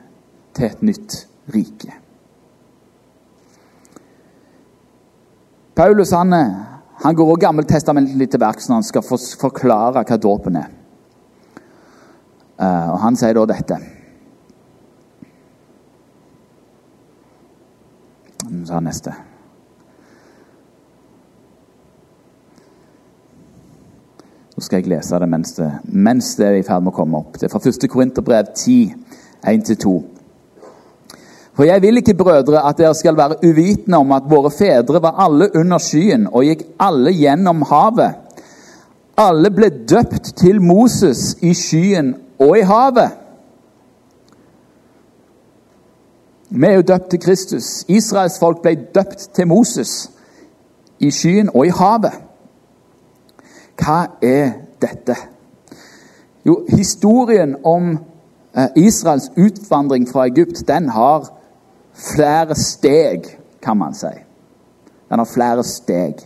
til 0.56 0.64
et 0.70 0.82
nytt 0.82 1.26
rike. 1.54 1.92
Paulus 5.76 6.10
han, 6.16 6.32
han 7.04 7.14
går 7.14 7.30
også 7.34 7.40
gammeltestamentlig 7.40 8.30
til 8.30 8.40
verks 8.40 8.68
når 8.68 8.80
han 8.80 8.88
skal 8.88 9.04
forklare 9.40 10.06
hva 10.08 10.16
dåpen 10.16 10.56
er. 10.56 10.72
Eh, 12.56 12.88
og 12.94 12.98
Han 13.04 13.16
sier 13.20 13.36
da 13.36 13.44
dette 13.50 13.76
sa 18.66 18.80
neste. 18.82 19.14
Så 24.56 24.64
skal 24.64 24.80
jeg 24.80 24.88
lese 24.94 25.18
det 25.20 25.28
mens 25.28 25.52
det, 25.52 25.70
mens 25.84 26.34
det 26.38 26.46
er 26.46 26.58
i 26.60 26.64
ferd 26.64 26.84
med 26.84 26.94
å 26.94 26.96
komme 26.96 27.18
opp. 27.20 27.36
Det 27.36 27.48
er 27.48 27.52
fra 27.52 27.60
1. 27.60 27.88
Korinterbrev 27.92 28.54
10, 28.54 28.94
1-2. 29.52 29.96
For 31.56 31.64
jeg 31.64 31.82
vil 31.82 32.00
ikke, 32.00 32.14
brødre, 32.16 32.62
at 32.68 32.78
dere 32.78 32.94
skal 32.94 33.16
være 33.16 33.38
uvitende 33.44 34.00
om 34.00 34.12
at 34.12 34.28
våre 34.28 34.50
fedre 34.52 35.00
var 35.02 35.20
alle 35.24 35.50
under 35.56 35.80
skyen 35.80 36.26
og 36.28 36.44
gikk 36.44 36.66
alle 36.80 37.12
gjennom 37.16 37.64
havet. 37.68 38.16
Alle 39.16 39.50
ble 39.52 39.70
døpt 39.88 40.34
til 40.36 40.60
Moses 40.60 41.36
i 41.40 41.54
skyen 41.56 42.14
og 42.40 42.58
i 42.58 42.64
havet. 42.68 43.25
Vi 46.56 46.66
er 46.66 46.74
jo 46.74 46.82
døpt 46.82 47.10
til 47.10 47.20
Kristus. 47.20 47.84
Israels 47.88 48.38
folk 48.38 48.62
ble 48.62 48.74
døpt 48.94 49.30
til 49.34 49.46
Moses 49.46 50.10
i 50.98 51.10
skyen 51.12 51.50
og 51.52 51.66
i 51.66 51.72
havet. 51.76 52.14
Hva 53.76 53.96
er 54.24 54.54
dette? 54.80 55.16
Jo, 56.46 56.62
historien 56.68 57.56
om 57.64 57.90
eh, 58.56 58.68
Israels 58.76 59.28
utvandring 59.36 60.08
fra 60.08 60.24
Egypt 60.30 60.62
den 60.68 60.88
har 60.88 61.28
flere 61.92 62.56
steg, 62.56 63.28
kan 63.62 63.76
man 63.76 63.94
si. 63.94 64.14
Den 65.10 65.20
har 65.20 65.28
flere 65.28 65.64
steg. 65.64 66.24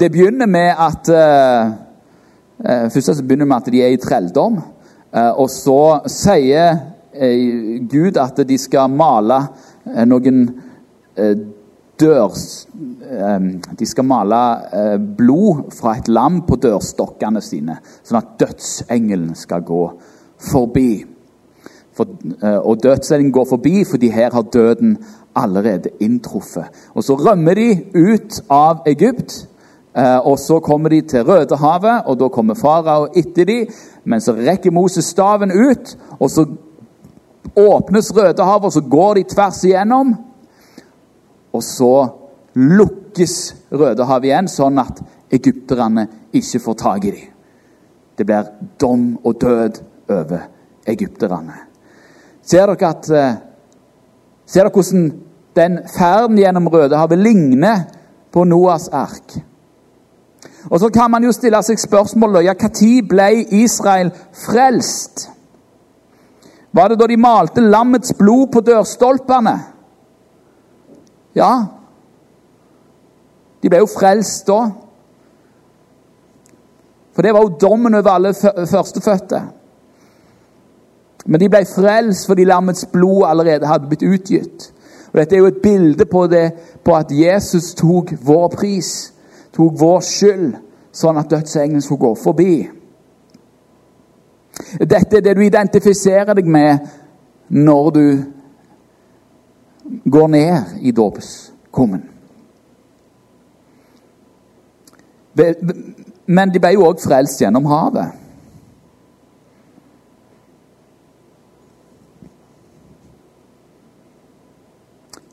Det 0.00 0.12
begynner 0.12 0.46
med 0.46 0.70
at 0.78 1.08
uh, 1.08 1.72
Først 2.92 3.16
så 3.16 3.22
begynner 3.22 3.44
med 3.44 3.56
at 3.56 3.72
de 3.72 3.82
er 3.82 3.88
i 3.88 3.96
trelldom. 3.96 4.62
Uh, 5.16 5.32
og 5.40 5.50
så 5.50 6.00
sier 6.06 6.76
Gud 7.90 8.18
at 8.22 8.42
de 8.48 8.58
skal 8.58 8.90
male 8.92 9.40
eh, 9.86 10.04
noen 10.08 10.44
dør... 11.16 11.40
dørs... 12.00 12.44
De 13.76 13.86
skal 13.86 14.06
male 14.06 14.36
blod 15.18 15.66
fra 15.74 15.96
et 15.98 16.06
lam 16.08 16.38
på 16.46 16.56
dørstokkene 16.62 17.42
sine, 17.44 17.74
sånn 18.06 18.20
at 18.20 18.30
dødsengelen 18.40 19.34
skal 19.36 19.64
gå 19.66 19.80
forbi. 20.40 21.02
For, 21.98 22.08
og 22.62 22.78
dødsengelen 22.80 23.34
går 23.34 23.48
forbi 23.50 23.82
fordi 23.90 24.12
her 24.14 24.30
har 24.32 24.46
døden 24.54 24.94
allerede 25.36 25.90
inntruffet. 26.00 26.64
Og 26.94 27.04
Så 27.04 27.14
rømmer 27.14 27.54
de 27.54 27.84
ut 27.94 28.40
av 28.48 28.86
Egypt. 28.86 29.48
Og 30.24 30.38
Så 30.38 30.60
kommer 30.60 30.88
de 30.88 31.00
til 31.00 31.24
Rødehavet, 31.24 32.02
og 32.06 32.20
da 32.20 32.28
kommer 32.28 32.54
farao 32.54 33.08
etter 33.16 33.44
dem. 33.44 33.66
Men 34.04 34.20
så 34.20 34.32
rekker 34.32 34.70
Moses 34.70 35.04
staven 35.04 35.50
ut, 35.52 35.98
og 36.20 36.30
så 36.30 36.46
åpnes 37.56 38.12
Rødehavet, 38.16 38.72
så 38.72 38.80
går 38.80 39.14
de 39.14 39.24
tvers 39.34 39.64
igjennom. 39.64 40.14
Og 41.52 41.62
så 41.62 41.94
lukkes 42.54 43.36
Rødehavet 43.72 44.30
igjen, 44.30 44.48
sånn 44.50 44.78
at 44.82 45.02
egypterne 45.32 46.06
ikke 46.32 46.62
får 46.62 46.78
tak 46.82 47.04
i 47.04 47.10
dem. 47.10 47.28
Det 48.18 48.26
blir 48.26 48.48
dom 48.80 49.04
og 49.24 49.40
død 49.40 49.80
over 50.10 50.46
egypterne. 50.86 51.54
Ser 52.42 52.66
dere, 52.66 52.88
at, 52.88 53.10
eh, 53.10 53.34
ser 54.46 54.64
dere 54.64 54.74
hvordan 54.74 55.12
den 55.56 55.78
ferden 55.98 56.38
gjennom 56.38 56.68
Rødehavet 56.68 57.18
ligner 57.18 57.84
på 58.32 58.44
Noas 58.44 58.88
ark? 58.88 59.38
Og 60.70 60.80
Så 60.80 60.88
kan 60.88 61.10
man 61.10 61.24
jo 61.24 61.32
stille 61.32 61.62
seg 61.62 61.78
spørsmålet 61.78 62.44
ja, 62.44 62.54
når 62.54 63.08
ble 63.08 63.44
Israel 63.50 64.10
frelst? 64.32 65.30
Var 66.72 66.88
det 66.88 66.98
da 67.00 67.06
de 67.10 67.16
malte 67.18 67.60
lammets 67.60 68.14
blod 68.18 68.50
på 68.52 68.62
dørstolpene? 68.62 69.56
Ja. 71.34 71.50
De 73.62 73.70
ble 73.70 73.82
jo 73.82 73.90
frelst 73.90 74.46
da. 74.46 74.60
For 77.14 77.26
det 77.26 77.34
var 77.34 77.42
jo 77.44 77.56
dommen 77.60 77.94
over 77.98 78.10
alle 78.10 78.34
førstefødte. 78.70 79.42
Men 81.26 81.40
de 81.42 81.50
ble 81.52 81.64
frelst 81.68 82.28
fordi 82.30 82.46
lammets 82.48 82.86
blod 82.92 83.26
allerede 83.28 83.68
hadde 83.68 83.90
blitt 83.90 84.06
utgitt. 84.06 84.70
Og 85.10 85.18
Dette 85.18 85.36
er 85.36 85.42
jo 85.42 85.50
et 85.50 85.62
bilde 85.62 86.06
på, 86.06 86.26
det, 86.26 86.52
på 86.84 86.94
at 86.94 87.10
Jesus 87.10 87.74
tok 87.74 88.14
vår 88.22 88.48
pris, 88.54 89.12
tok 89.52 89.74
vår 89.80 90.04
skyld, 90.06 90.52
sånn 90.94 91.18
at 91.18 91.30
dødsengelen 91.30 91.82
skulle 91.82 92.06
gå 92.06 92.14
forbi. 92.22 92.54
Dette 94.80 95.16
er 95.18 95.24
det 95.24 95.36
du 95.36 95.42
identifiserer 95.44 96.34
deg 96.34 96.46
med 96.46 96.78
når 97.50 97.90
du 97.90 98.04
går 100.10 100.28
ned 100.28 100.80
i 100.80 100.92
dåpskummen. 100.94 102.02
Men 106.26 106.52
de 106.52 106.62
ble 106.62 106.74
jo 106.76 106.86
òg 106.86 107.00
frelst 107.02 107.40
gjennom 107.42 107.66
havet. 107.70 108.16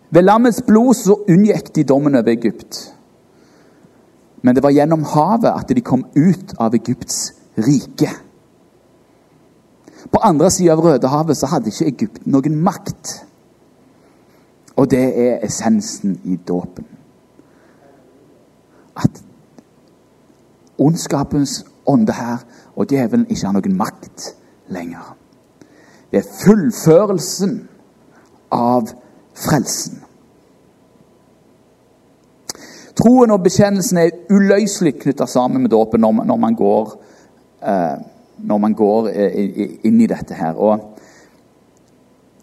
Ved 0.10 0.24
lammets 0.24 0.62
blod 0.66 0.96
så 0.96 1.18
unngikk 1.28 1.74
de 1.76 1.84
dommen 1.84 2.16
over 2.16 2.32
Egypt. 2.32 2.94
Men 4.42 4.56
det 4.56 4.64
var 4.64 4.72
gjennom 4.72 5.04
havet 5.04 5.52
at 5.52 5.74
de 5.76 5.84
kom 5.84 6.06
ut 6.16 6.54
av 6.60 6.76
Egypts 6.78 7.34
rike. 7.58 8.10
På 10.12 10.20
andre 10.24 10.52
sida 10.52 10.74
av 10.74 10.84
Rødehavet 10.86 11.38
så 11.38 11.50
hadde 11.52 11.72
ikke 11.72 11.88
Egypt 11.92 12.26
noen 12.26 12.56
makt. 12.64 13.14
Og 14.78 14.90
det 14.92 15.04
er 15.20 15.46
essensen 15.46 16.20
i 16.24 16.38
dåpen. 16.48 16.86
At 18.98 19.24
ondskapens 20.78 21.66
ånde 21.86 22.14
her 22.14 22.44
og 22.76 22.88
djevelen 22.90 23.28
ikke 23.30 23.46
har 23.46 23.56
noen 23.58 23.78
makt 23.78 24.32
lenger. 24.70 25.16
Det 26.12 26.22
er 26.22 26.36
fullførelsen 26.46 27.62
av 28.52 28.92
frelsen. 29.36 30.04
troen 32.98 33.32
og 33.32 33.44
bekjennelsen 33.46 34.00
er 34.02 34.16
uløselig 34.34 34.96
knytta 35.02 35.28
sammen 35.30 35.62
med 35.62 35.72
dåpen 35.72 36.02
når, 36.02 36.38
man 36.42 36.56
går, 36.58 36.94
eh, 37.62 37.98
når 38.38 38.58
man 38.58 38.74
går 38.78 39.10
eh, 39.10 39.78
inn 39.88 40.02
i 40.02 40.10
dette 40.10 40.36
her. 40.38 40.58
Og 40.58 40.98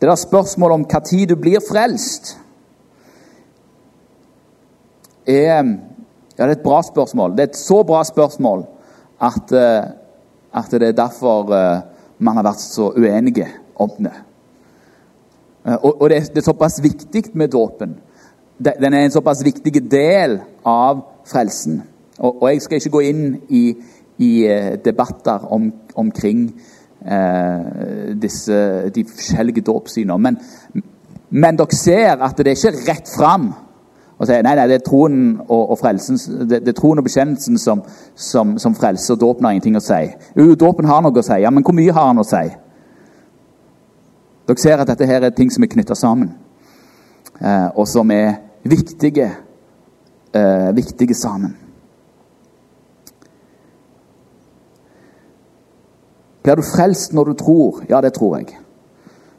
det 0.00 0.08
der 0.08 0.20
spørsmålet 0.20 0.74
om 0.74 0.86
når 0.90 1.26
du 1.28 1.36
blir 1.36 1.60
frelst, 1.64 2.38
er, 5.26 5.64
ja, 6.36 6.46
det 6.46 6.50
er 6.50 6.56
et 6.58 6.64
bra 6.64 6.82
spørsmål. 6.82 7.32
Det 7.32 7.40
er 7.40 7.48
et 7.52 7.56
så 7.56 7.82
bra 7.82 8.04
spørsmål 8.04 8.66
at, 9.20 9.52
eh, 9.52 9.84
at 10.52 10.70
det 10.70 10.88
er 10.88 10.92
derfor 10.92 11.52
eh, 11.52 11.80
man 12.18 12.36
har 12.36 12.44
vært 12.44 12.60
så 12.60 12.90
uenige 12.96 13.48
om 13.76 13.90
det. 13.98 14.14
Og, 15.64 16.02
og 16.02 16.10
det, 16.10 16.16
er, 16.16 16.20
det, 16.20 16.38
er, 16.38 16.44
såpass 16.44 16.82
viktig 16.82 17.24
med 17.32 17.48
dåpen. 17.48 17.96
Den 18.58 18.94
er 18.94 19.04
en 19.04 19.10
såpass 19.10 19.40
viktig 19.44 19.90
del 19.90 20.38
av 20.64 21.00
frelsen. 21.24 21.82
Og, 22.18 22.42
og 22.42 22.50
jeg 22.50 22.62
skal 22.62 22.76
ikke 22.76 22.92
gå 22.94 23.00
inn 23.08 23.24
i, 23.48 23.62
i 24.18 24.46
debatter 24.84 25.42
om, 25.52 25.72
omkring 25.94 26.46
eh, 27.06 28.14
disse, 28.22 28.90
de 28.94 29.04
forskjellige 29.04 29.64
dåpssynene. 29.66 30.18
Men, 30.18 30.38
men 31.30 31.58
dere 31.58 31.76
ser 31.76 32.22
at 32.22 32.38
det 32.38 32.52
er 32.52 32.58
ikke 32.58 32.90
rett 32.92 33.10
fram 33.16 33.52
å 34.14 34.26
si 34.28 34.36
nei, 34.46 34.52
nei, 34.54 34.66
det 34.70 34.76
er 34.78 34.84
troen 34.86 35.16
og, 35.42 35.62
og, 35.72 35.78
frelsen, 35.80 36.18
det, 36.46 36.60
det 36.62 36.70
er 36.70 36.78
troen 36.78 37.00
og 37.02 37.06
bekjennelsen 37.08 37.58
som, 37.58 37.82
som, 38.14 38.54
som 38.62 38.76
frelser. 38.78 39.18
Dåpen 39.18 39.46
har 39.46 39.56
ingenting 39.56 39.78
å 39.78 39.82
si. 39.82 40.04
Jo, 40.38 40.54
dåpen 40.58 40.86
har 40.86 41.02
noe 41.02 41.18
å 41.18 41.26
si. 41.26 41.40
Ja, 41.42 41.50
Men 41.50 41.66
hvor 41.66 41.74
mye 41.76 41.94
har 41.94 42.12
han 42.12 42.22
å 42.22 42.26
si? 42.28 42.44
Dere 44.44 44.60
ser 44.60 44.78
at 44.78 44.92
dette 44.92 45.08
her 45.08 45.24
er 45.24 45.34
ting 45.34 45.50
som 45.50 45.64
er 45.64 45.72
knytta 45.72 45.96
sammen, 45.98 46.34
eh, 47.40 47.68
og 47.74 47.88
som 47.90 48.10
er 48.14 48.36
viktige, 48.62 49.30
eh, 50.36 50.70
viktige 50.76 51.16
sammen. 51.16 51.56
Blir 56.44 56.60
du 56.60 56.62
frelst 56.62 57.12
når 57.16 57.24
du 57.24 57.32
tror? 57.40 57.84
Ja, 57.88 58.00
det 58.04 58.12
tror 58.14 58.36
jeg. 58.36 58.58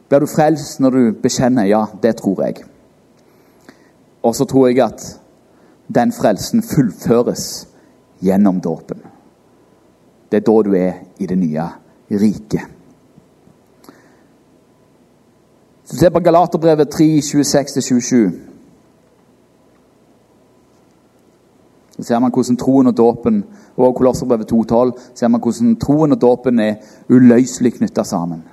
Blir 0.09 0.19
du 0.19 0.25
frelst 0.25 0.79
når 0.81 0.89
du 0.89 1.01
bekjenner? 1.21 1.67
Ja, 1.69 1.85
det 2.03 2.15
tror 2.17 2.41
jeg. 2.43 2.63
Og 4.23 4.35
så 4.35 4.45
tror 4.45 4.67
jeg 4.67 4.81
at 4.85 5.03
den 5.95 6.11
frelsen 6.11 6.63
fullføres 6.65 7.67
gjennom 8.25 8.61
dåpen. 8.61 9.03
Det 10.31 10.41
er 10.41 10.47
da 10.47 10.55
du 10.65 10.73
er 10.73 10.93
i 11.21 11.29
det 11.29 11.37
nye 11.37 11.67
riket. 12.09 12.65
Se 15.85 16.09
på 16.09 16.19
Galaterbrevet 16.19 16.89
3, 16.89 17.03
26-27 17.21 18.54
Så 21.95 22.03
ser 22.03 22.19
man 22.19 22.31
hvordan 22.31 22.57
troen 22.57 22.87
og 22.87 22.97
dåpen 22.97 23.43
og 23.77 23.95
Kolosserbrevet 23.95 24.51
2,12 24.51 24.91
ser 25.15 25.27
man 25.27 25.41
hvordan 25.41 25.75
troen 25.79 26.11
og 26.11 26.21
dåpen 26.21 26.59
er 26.59 26.75
uløselig 27.09 27.73
knytta 27.77 28.03
sammen. 28.03 28.43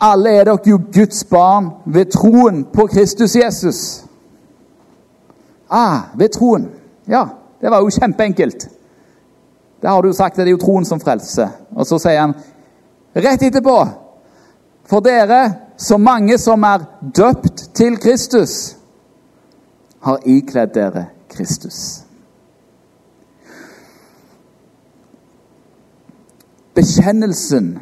Alle 0.00 0.30
er 0.30 0.44
dere 0.44 0.58
jo 0.66 0.78
Guds 0.94 1.24
barn 1.24 1.70
ved 1.84 2.12
troen 2.14 2.64
på 2.72 2.86
Kristus 2.86 3.36
Jesus. 3.36 4.04
Ah, 5.70 6.14
ved 6.14 6.28
troen. 6.28 6.70
Ja, 7.08 7.26
det 7.60 7.70
var 7.70 7.82
jo 7.82 7.90
kjempeenkelt. 7.90 8.68
Det 9.82 9.90
har 9.90 10.02
du 10.02 10.08
jo 10.08 10.14
sagt, 10.14 10.36
det 10.36 10.46
er 10.46 10.54
jo 10.54 10.62
troen 10.62 10.84
som 10.84 11.00
frelser. 11.00 11.50
Og 11.74 11.86
så 11.86 11.98
sier 11.98 12.20
han 12.20 12.34
rett 13.16 13.42
etterpå 13.42 13.76
For 14.90 15.00
dere, 15.00 15.54
så 15.76 15.98
mange 15.98 16.38
som 16.38 16.62
er 16.66 16.82
døpt 17.16 17.70
til 17.74 17.96
Kristus, 17.98 18.76
har 20.02 20.18
ikledd 20.26 20.72
dere 20.74 21.04
Kristus. 21.30 22.04
Bekjennelsen 26.74 27.78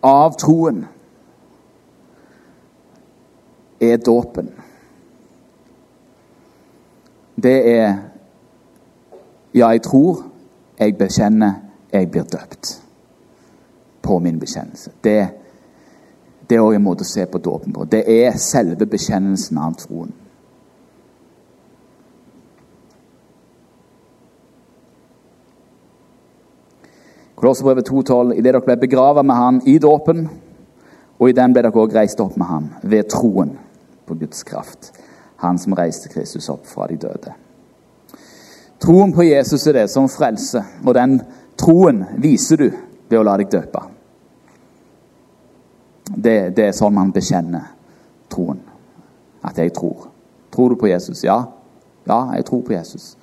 av 0.00 0.34
troen 0.38 0.86
er 3.80 3.96
dåpen. 3.96 4.50
Det 7.42 7.58
er 7.78 7.94
Ja, 9.54 9.68
jeg 9.68 9.82
tror, 9.82 10.22
jeg 10.78 10.96
bekjenner, 10.96 11.52
jeg 11.92 12.10
blir 12.10 12.22
døpt 12.22 12.82
på 14.02 14.18
min 14.18 14.38
bekjennelse. 14.40 14.90
Det, 15.04 15.28
det 16.48 16.56
er 16.56 16.62
òg 16.64 16.78
en 16.78 16.86
måte 16.86 17.04
å 17.04 17.10
se 17.10 17.26
på 17.28 17.38
dåpen 17.38 17.72
på. 17.76 17.84
Det 17.84 18.00
er 18.08 18.38
selve 18.40 18.86
bekjennelsen 18.88 19.58
av 19.60 19.74
troen. 19.76 20.14
Kolosserbrevet 27.42 27.88
2,12.: 27.90 28.34
det 28.36 28.42
dere 28.46 28.60
ble 28.62 28.76
begravet 28.78 29.26
med 29.26 29.34
Han 29.34 29.56
i 29.66 29.78
dåpen, 29.82 30.28
og 31.18 31.28
i 31.28 31.32
den 31.34 31.50
ble 31.50 31.64
dere 31.64 31.74
også 31.74 31.96
reist 31.96 32.20
opp 32.22 32.36
med 32.38 32.46
Han 32.46 32.68
ved 32.82 33.08
troen 33.10 33.56
på 34.06 34.14
Guds 34.14 34.44
kraft. 34.46 34.92
Han 35.42 35.56
som 35.58 35.74
reiste 35.74 36.06
Kristus 36.08 36.46
opp 36.52 36.68
fra 36.70 36.86
de 36.86 37.00
døde. 37.02 37.32
Troen 38.78 39.10
på 39.12 39.26
Jesus 39.26 39.66
er 39.66 39.74
det 39.80 39.88
som 39.90 40.06
frelser, 40.08 40.68
og 40.86 40.94
den 40.94 41.16
troen 41.58 42.04
viser 42.22 42.62
du 42.62 42.68
ved 43.10 43.18
å 43.18 43.24
la 43.26 43.34
deg 43.40 43.50
døpe. 43.50 43.82
Det, 46.14 46.36
det 46.54 46.68
er 46.68 46.76
sånn 46.76 46.94
man 46.94 47.10
bekjenner 47.10 47.72
troen. 48.30 48.60
At 49.42 49.58
jeg 49.58 49.74
tror. 49.74 50.06
Tror 50.54 50.70
du 50.70 50.78
på 50.78 50.92
Jesus? 50.92 51.24
Ja. 51.26 51.40
Ja, 52.06 52.20
jeg 52.36 52.46
tror 52.46 52.62
på 52.62 52.76
Jesus. 52.76 53.16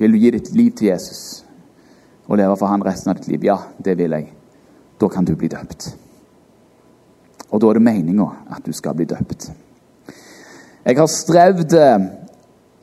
Vil 0.00 0.16
du 0.16 0.18
gi 0.24 0.32
ditt 0.38 0.50
liv 0.56 0.72
til 0.72 0.88
Jesus? 0.88 1.44
Og 2.28 2.36
leve 2.36 2.56
for 2.60 2.68
Han 2.68 2.84
resten 2.84 3.10
av 3.10 3.16
ditt 3.18 3.28
liv? 3.28 3.44
Ja, 3.48 3.58
det 3.78 3.96
vil 3.98 4.12
jeg. 4.12 4.28
Da 5.00 5.08
kan 5.08 5.24
du 5.24 5.34
bli 5.36 5.48
døpt. 5.48 5.88
Og 7.48 7.60
da 7.60 7.70
er 7.70 7.78
det 7.78 7.86
meninga 7.86 8.28
at 8.52 8.66
du 8.66 8.72
skal 8.76 8.96
bli 8.96 9.06
døpt. 9.08 9.48
Jeg 10.84 10.96
har 10.98 11.08
strevd 11.10 11.72
eh, 11.76 12.04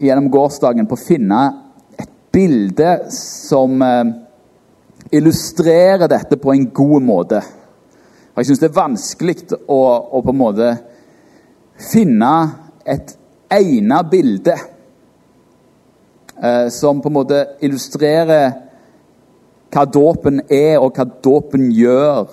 gjennom 0.01 0.31
gårsdagen 0.33 0.87
på 0.89 0.97
å 0.97 1.01
finne 1.05 1.41
et 1.97 2.09
bilde 2.33 2.97
som 3.13 3.81
eh, 3.85 4.13
illustrerer 5.15 6.07
dette 6.09 6.37
på 6.41 6.53
en 6.53 6.67
god 6.73 7.05
måte. 7.05 7.43
Og 8.33 8.41
Jeg 8.41 8.49
syns 8.49 8.63
det 8.63 8.69
er 8.71 8.81
vanskelig 8.81 9.37
å, 9.69 9.79
å, 9.79 10.21
på 10.25 10.33
en 10.33 10.41
måte 10.41 10.73
finne 11.91 12.33
et 12.85 13.15
egnet 13.53 14.09
bilde 14.11 14.57
eh, 16.41 16.67
som 16.73 17.01
på 17.01 17.11
en 17.11 17.19
måte 17.21 17.41
illustrerer 17.63 18.64
hva 19.75 19.83
dåpen 19.91 20.39
er, 20.47 20.79
og 20.79 20.95
hva 20.95 21.03
dåpen 21.03 21.67
gjør 21.75 22.29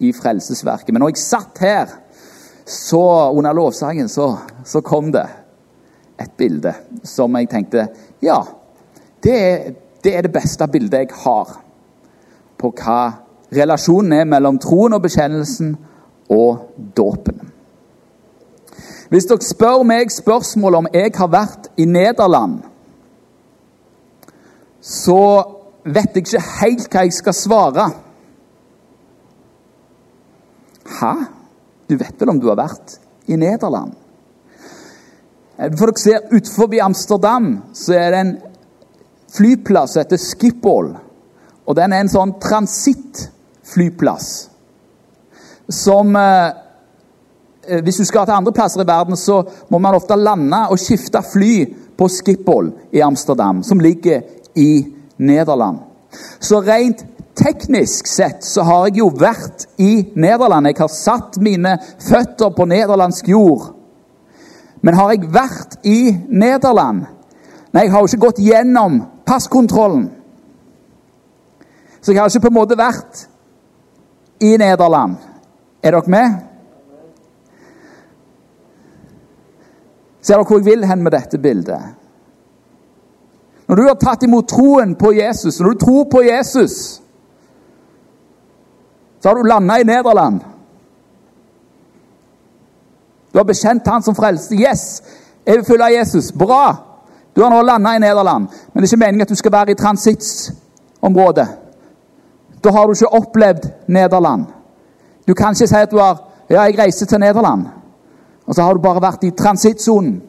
i 0.00 0.12
frelsesverket. 0.16 0.92
Men 0.94 1.04
når 1.04 1.12
jeg 1.12 1.24
satt 1.24 1.60
her, 1.60 1.92
så 2.66 3.30
under 3.36 3.54
lovsangen, 3.54 4.08
så, 4.08 4.32
så 4.64 4.80
kom 4.80 5.12
det 5.14 5.26
et 6.18 6.32
bilde 6.38 6.72
som 7.04 7.36
jeg 7.36 7.50
tenkte 7.52 7.84
Ja, 8.24 8.40
det 9.22 9.34
er, 9.36 9.74
det 10.02 10.14
er 10.16 10.24
det 10.24 10.32
beste 10.32 10.66
bildet 10.72 11.04
jeg 11.04 11.18
har 11.20 11.58
på 12.56 12.72
hva 12.80 13.00
relasjonen 13.52 14.14
er 14.16 14.28
mellom 14.28 14.58
troen 14.58 14.96
og 14.96 15.04
bekjennelsen 15.04 15.74
og 16.32 16.64
dåpen. 16.96 17.52
Hvis 19.12 19.28
dere 19.28 19.44
spør 19.44 19.84
meg 19.86 20.10
spørsmål 20.10 20.80
om 20.80 20.88
jeg 20.94 21.12
har 21.14 21.28
vært 21.30 21.68
i 21.78 21.84
Nederland, 21.86 22.64
så 24.80 25.20
vet 25.86 26.16
jeg 26.16 26.24
ikke 26.24 26.42
helt 26.60 26.88
hva 26.90 27.04
jeg 27.06 27.14
skal 27.14 27.36
svare. 27.36 27.86
Hæ? 30.96 31.14
Du 31.86 31.96
vet 31.98 32.20
vel 32.20 32.32
om 32.32 32.40
du 32.42 32.48
har 32.50 32.58
vært 32.58 32.98
i 33.30 33.36
Nederland? 33.38 33.92
Eh, 35.58 35.70
for 35.78 35.86
dere 35.86 36.02
ser, 36.02 36.26
Utenfor 36.32 36.74
Amsterdam 36.82 37.62
så 37.74 37.92
er 37.94 38.10
det 38.10 38.20
en 38.20 38.36
flyplass 39.36 39.92
som 39.94 40.02
heter 40.02 40.22
Schiphol. 40.22 40.96
Og 41.66 41.76
den 41.78 41.92
er 41.92 42.00
en 42.02 42.10
sånn 42.10 42.36
transittflyplass 42.42 44.28
som 45.66 46.16
eh, 46.16 46.50
eh, 47.66 47.82
Hvis 47.82 47.96
du 47.98 48.04
skal 48.06 48.26
til 48.26 48.36
andre 48.36 48.52
plasser 48.54 48.82
i 48.82 48.86
verden, 48.86 49.16
så 49.18 49.42
må 49.70 49.78
man 49.82 49.94
ofte 49.98 50.16
lande 50.18 50.66
og 50.70 50.78
skifte 50.78 51.22
fly 51.26 51.66
på 51.96 52.08
Schiphol 52.12 52.70
i 52.94 53.00
Amsterdam, 53.02 53.62
som 53.66 53.80
ligger 53.80 54.22
i 54.54 54.95
Nederland. 55.18 55.78
Så 56.40 56.60
rent 56.60 57.04
teknisk 57.36 58.06
sett 58.06 58.44
så 58.44 58.64
har 58.66 58.88
jeg 58.88 59.00
jo 59.02 59.10
vært 59.12 59.66
i 59.82 60.06
Nederland. 60.14 60.70
Jeg 60.70 60.80
har 60.80 60.92
satt 60.92 61.38
mine 61.42 61.76
føtter 62.08 62.52
på 62.56 62.68
nederlandsk 62.68 63.28
jord. 63.28 63.72
Men 64.80 64.96
har 64.96 65.12
jeg 65.12 65.32
vært 65.32 65.78
i 65.84 66.14
Nederland? 66.28 67.06
Nei, 67.72 67.86
jeg 67.86 67.92
har 67.92 68.02
jo 68.02 68.10
ikke 68.10 68.24
gått 68.28 68.42
gjennom 68.44 69.00
passkontrollen. 69.26 70.08
Så 72.00 72.12
jeg 72.12 72.22
har 72.22 72.30
ikke 72.30 72.46
på 72.46 72.52
en 72.52 72.60
måte 72.60 72.78
vært 72.78 73.26
i 74.40 74.54
Nederland. 74.60 75.16
Er 75.82 75.96
dere 75.96 76.12
med? 76.12 76.36
Ser 80.22 80.38
dere 80.38 80.46
hvor 80.46 80.60
jeg 80.60 80.68
vil 80.68 80.86
hen 80.86 81.02
med 81.04 81.14
dette 81.14 81.38
bildet? 81.42 82.05
Når 83.66 83.76
du 83.76 83.82
har 83.82 83.98
tatt 83.98 84.22
imot 84.22 84.48
troen 84.48 84.94
på 84.94 85.12
Jesus, 85.12 85.60
når 85.60 85.72
du 85.72 85.78
tror 85.78 86.04
på 86.10 86.22
Jesus, 86.22 87.02
så 89.20 89.28
har 89.28 89.34
du 89.34 89.42
landa 89.42 89.80
i 89.80 89.84
Nederland. 89.84 90.40
Du 93.32 93.38
har 93.38 93.44
bekjent 93.44 93.88
han 93.88 94.02
som 94.02 94.14
frelste. 94.14 94.54
Yes, 94.54 95.02
jeg 95.46 95.58
vil 95.58 95.64
følge 95.64 95.98
Jesus. 95.98 96.32
Bra! 96.32 96.76
Du 97.36 97.42
har 97.42 97.50
nå 97.50 97.62
landa 97.62 97.96
i 97.96 98.00
Nederland, 98.00 98.46
men 98.72 98.82
det 98.82 98.86
er 98.86 98.94
ikke 98.94 99.02
meningen 99.02 99.26
at 99.26 99.28
du 99.28 99.36
skal 99.36 99.52
være 99.52 99.74
i 99.74 99.74
transittområdet. 99.76 101.48
Da 102.64 102.70
har 102.72 102.86
du 102.86 102.94
ikke 102.94 103.12
opplevd 103.12 103.66
Nederland. 103.86 104.46
Du 105.28 105.34
kan 105.34 105.52
ikke 105.52 105.68
si 105.68 105.76
at 105.76 105.90
du 105.90 105.98
har 105.98 106.22
ja, 106.50 106.62
jeg 106.62 106.78
reiser 106.78 107.06
til 107.06 107.20
Nederland, 107.20 107.66
og 108.46 108.54
så 108.54 108.62
har 108.62 108.74
du 108.74 108.80
bare 108.80 109.02
vært 109.02 109.24
i 109.26 109.30
transittsonen. 109.30 110.22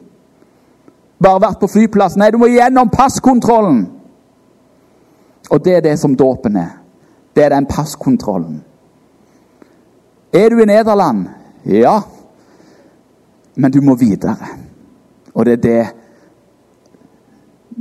Bare 1.22 1.42
vært 1.42 1.60
på 1.60 1.70
flyplassen. 1.70 2.22
Nei, 2.22 2.30
du 2.30 2.38
må 2.38 2.46
gjennom 2.50 2.90
passkontrollen. 2.92 3.86
Og 5.50 5.64
det 5.64 5.76
er 5.76 5.80
det 5.80 5.98
som 5.98 6.16
dåpen 6.16 6.56
er. 6.56 6.76
Det 7.34 7.44
er 7.44 7.54
den 7.54 7.66
passkontrollen. 7.66 8.60
Er 10.32 10.50
du 10.50 10.62
i 10.62 10.66
Nederland? 10.66 11.26
Ja. 11.64 12.00
Men 13.54 13.72
du 13.72 13.80
må 13.80 13.94
videre. 13.94 14.36
Og 15.34 15.46
det 15.46 15.52
er 15.52 15.62
det 15.62 15.86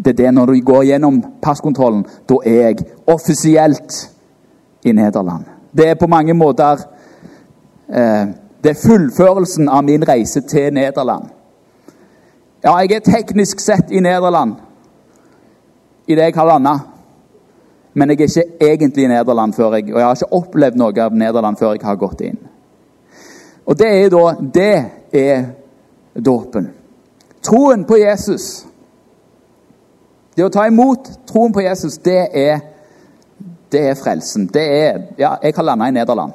Det 0.06 0.12
er 0.12 0.24
det 0.24 0.34
når 0.34 0.46
du 0.46 0.62
går 0.62 0.84
gjennom 0.84 1.24
passkontrollen, 1.42 2.06
da 2.30 2.36
er 2.46 2.52
jeg 2.68 2.86
offisielt 3.08 4.12
i 4.86 4.92
Nederland. 4.92 5.46
Det 5.78 5.90
er 5.90 5.96
på 5.96 6.08
mange 6.08 6.34
måter 6.34 6.78
eh, 7.90 8.28
Det 8.64 8.70
er 8.70 8.88
fullførelsen 8.88 9.70
av 9.70 9.84
min 9.84 10.08
reise 10.08 10.42
til 10.42 10.74
Nederland. 10.74 11.30
Ja, 12.64 12.74
jeg 12.82 12.92
er 12.92 13.06
teknisk 13.06 13.60
sett 13.62 13.92
i 13.92 14.00
Nederland 14.02 14.56
idet 16.08 16.24
jeg 16.24 16.36
har 16.36 16.48
landa. 16.48 16.80
Men 17.94 18.10
jeg 18.10 18.20
er 18.22 18.24
ikke 18.24 18.44
egentlig 18.62 19.04
i 19.04 19.08
Nederland 19.08 19.54
før 19.54 19.74
jeg, 19.74 19.94
og 19.94 20.00
jeg 20.00 20.06
har 20.08 20.16
ikke 20.16 20.34
opplevd 20.34 20.78
noe 20.78 21.04
av 21.04 21.14
Nederland 21.14 21.58
før 21.58 21.76
jeg 21.76 21.86
har 21.86 22.00
gått 22.00 22.22
inn. 22.22 22.38
Og 23.66 23.78
det 23.78 23.88
er 23.88 24.10
da 24.10 24.24
Det 24.54 24.86
er 25.14 25.46
dåpen. 26.26 26.72
Troen 27.44 27.86
på 27.86 27.98
Jesus. 27.98 28.66
Det 30.36 30.46
å 30.46 30.50
ta 30.50 30.68
imot 30.68 31.10
troen 31.26 31.54
på 31.54 31.62
Jesus, 31.62 31.98
det 31.98 32.28
er, 32.34 32.60
det 33.72 33.82
er 33.90 33.96
frelsen. 33.96 34.48
Det 34.54 34.66
er 34.66 35.02
Ja, 35.18 35.38
jeg 35.44 35.54
har 35.56 35.64
landa 35.64 35.88
i 35.88 35.92
Nederland. 35.92 36.34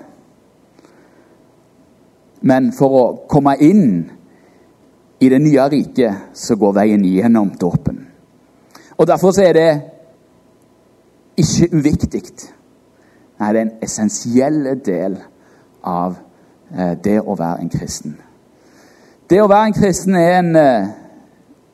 Men 2.40 2.72
for 2.72 2.88
å 2.90 3.04
komme 3.28 3.56
inn 3.60 4.10
i 5.22 5.28
det 5.28 5.38
nye 5.38 5.68
riket, 5.70 6.14
så 6.34 6.56
går 6.58 6.72
veien 6.74 7.04
gjennom 7.06 7.52
dåpen. 7.60 8.00
Og 8.98 9.06
Derfor 9.06 9.40
er 9.40 9.52
det 9.52 9.80
ikke 11.36 11.68
uviktig. 11.76 12.22
Nei, 13.38 13.52
det 13.52 13.60
er 13.60 13.66
en 13.66 13.78
essensiell 13.82 14.64
del 14.84 15.16
av 15.82 16.16
eh, 16.74 16.94
det 17.04 17.20
å 17.20 17.36
være 17.38 17.62
en 17.62 17.70
kristen. 17.70 18.16
Det 19.30 19.40
å 19.42 19.48
være 19.50 19.70
en 19.70 19.78
kristen 19.78 20.18
er 20.18 20.34
en 20.40 20.56
eh, 20.56 20.90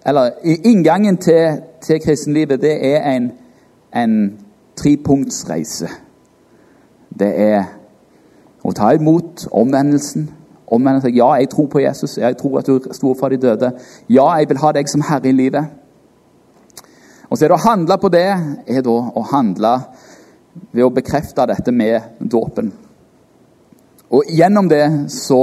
Eller 0.09 0.31
inngangen 0.65 1.17
til, 1.21 1.59
til 1.85 1.99
kristenlivet, 2.01 2.61
det 2.63 2.77
er 2.87 3.03
en, 3.11 3.27
en 3.93 4.13
trepunktsreise. 4.79 5.89
Det 7.19 7.29
er 7.29 7.65
å 8.65 8.73
ta 8.73 8.95
imot 8.97 9.45
omvendelsen. 9.53 10.31
Omvende 10.71 11.01
seg. 11.01 11.17
Ja, 11.17 11.31
jeg 11.41 11.49
tror 11.53 11.69
på 11.73 11.81
Jesus. 11.81 12.19
Jeg 12.21 12.37
tror 12.37 12.59
at 12.61 12.69
du 12.69 12.91
sto 12.93 13.15
fra 13.17 13.31
de 13.33 13.41
døde. 13.41 13.73
Ja, 14.13 14.27
jeg 14.37 14.51
vil 14.51 14.61
ha 14.61 14.73
deg 14.77 14.91
som 14.91 15.05
herre 15.09 15.31
i 15.31 15.37
livet. 15.37 15.71
Og 17.29 17.37
så 17.37 17.45
er 17.45 17.53
det 17.53 17.59
å 17.59 17.65
handle 17.65 17.97
på 18.01 18.11
det 18.13 18.27
er 18.29 18.85
da 18.85 18.97
å 18.97 19.25
handle 19.33 19.73
ved 20.73 20.85
å 20.85 20.93
bekrefte 20.93 21.47
dette 21.49 21.73
med 21.73 22.21
dåpen. 22.21 22.71
Og 24.09 24.31
gjennom 24.33 24.69
det 24.69 24.85
så 25.13 25.43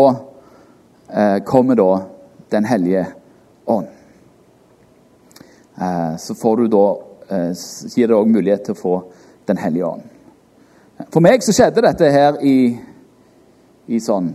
eh, 1.09 1.37
kommer 1.45 1.77
da 1.77 1.91
Den 2.49 2.65
hellige 2.65 3.05
ånd. 3.65 3.87
Eh, 5.81 6.15
så 6.17 6.35
får 6.37 6.57
du 6.57 6.67
da 6.71 6.83
eh, 7.29 7.51
gir 7.95 8.07
det 8.07 8.15
òg 8.15 8.29
mulighet 8.29 8.67
til 8.67 8.77
å 8.77 8.79
få 8.79 8.95
Den 9.49 9.57
hellige 9.61 9.89
ånd. 9.89 10.05
For 11.11 11.21
meg 11.25 11.43
så 11.43 11.53
skjedde 11.53 11.83
dette 11.83 12.09
her 12.13 12.37
i, 12.45 12.77
i 13.91 13.99
sånn 13.99 14.31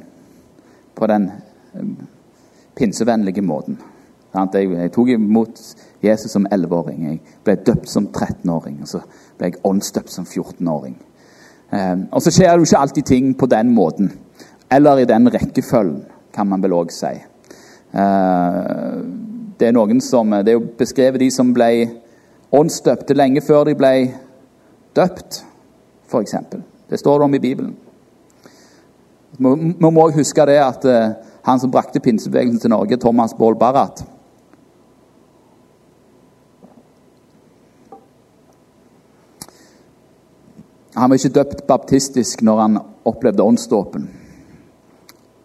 På 1.00 1.08
den 1.08 1.30
eh, 1.74 1.86
pinsevennlige 2.76 3.42
måten. 3.42 3.78
Jeg, 4.30 4.90
tok 4.94 5.08
imot 5.08 5.60
Jesus 6.02 6.30
som 6.30 6.46
11-åring. 6.46 7.06
Jeg 7.08 7.20
ble 7.44 7.56
døpt 7.66 7.88
som 7.90 8.06
13-åring. 8.06 8.78
Og 8.84 8.88
så 8.88 9.00
ble 9.38 9.50
jeg 9.50 9.62
åndsdøpt 9.66 10.12
som 10.12 10.28
14-åring. 10.28 10.94
Eh, 11.72 11.96
og 12.12 12.22
så 12.22 12.32
skjer 12.34 12.52
det 12.52 12.62
jo 12.62 12.68
ikke 12.68 12.84
alltid 12.84 13.08
ting 13.08 13.32
på 13.38 13.48
den 13.50 13.74
måten. 13.74 14.12
Eller 14.70 15.02
i 15.02 15.08
den 15.08 15.32
rekkefølgen, 15.32 16.04
kan 16.34 16.46
man 16.46 16.62
vel 16.62 16.76
òg 16.78 16.94
si. 16.94 17.10
Eh, 17.90 19.00
det 19.58 19.68
er 19.68 19.76
noen 19.76 20.00
som, 20.04 20.30
det 20.30 20.54
er 20.54 20.60
jo 20.60 20.68
beskrevet 20.78 21.20
de 21.20 21.30
som 21.34 21.50
ble 21.54 21.70
åndsdøpte 22.54 23.16
lenge 23.18 23.42
før 23.44 23.66
de 23.68 23.74
ble 23.78 23.94
døpt, 24.96 25.42
f.eks. 26.10 26.36
Det 26.90 26.98
står 26.98 27.18
det 27.18 27.26
om 27.26 27.34
i 27.34 27.42
Bibelen. 27.42 27.74
Vi 29.40 29.90
må 29.90 30.02
huske 30.12 30.44
det 30.44 30.58
at 30.60 30.84
eh, 30.84 31.12
han 31.48 31.60
som 31.60 31.70
brakte 31.72 32.00
pinsebevegelsen 32.04 32.60
til 32.60 32.72
Norge, 32.74 32.98
Thomas 33.00 33.32
Baal 33.38 33.56
Barrat 33.56 34.02
Han 40.94 41.08
var 41.08 41.16
ikke 41.16 41.32
døpt 41.32 41.62
baptistisk 41.70 42.42
når 42.44 42.58
han 42.60 42.78
opplevde 43.08 43.44
åndsdåpen. 43.46 44.02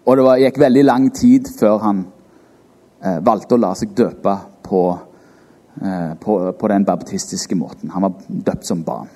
Og 0.04 0.18
det 0.18 0.26
var, 0.26 0.41
gikk 0.41 0.58
veldig 0.60 0.84
lang 0.84 1.06
tid 1.16 1.48
før 1.56 1.78
han 1.86 2.02
eh, 3.00 3.22
valgte 3.24 3.56
å 3.56 3.62
la 3.62 3.70
seg 3.78 3.93
døpe 3.96 4.34
på, 4.66 4.82
eh, 5.80 6.12
på, 6.20 6.36
på, 6.60 6.72
den 6.74 6.84
baptistiske 6.84 7.56
måten. 7.56 7.93
Han 7.93 8.10
var 8.10 8.20
døpt 8.28 8.68
som 8.68 8.84
barn. 8.84 9.08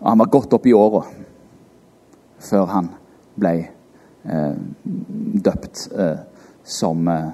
Og 0.00 0.08
han 0.08 0.24
var 0.24 0.32
godt 0.32 0.56
opp 0.56 0.70
i 0.70 0.72
åra 0.78 1.04
før 2.40 2.66
han 2.72 2.88
ble 3.38 3.54
eh, 3.62 4.56
døpt 5.46 5.86
eh, 5.92 6.18
som 6.64 7.08
eh, 7.08 7.30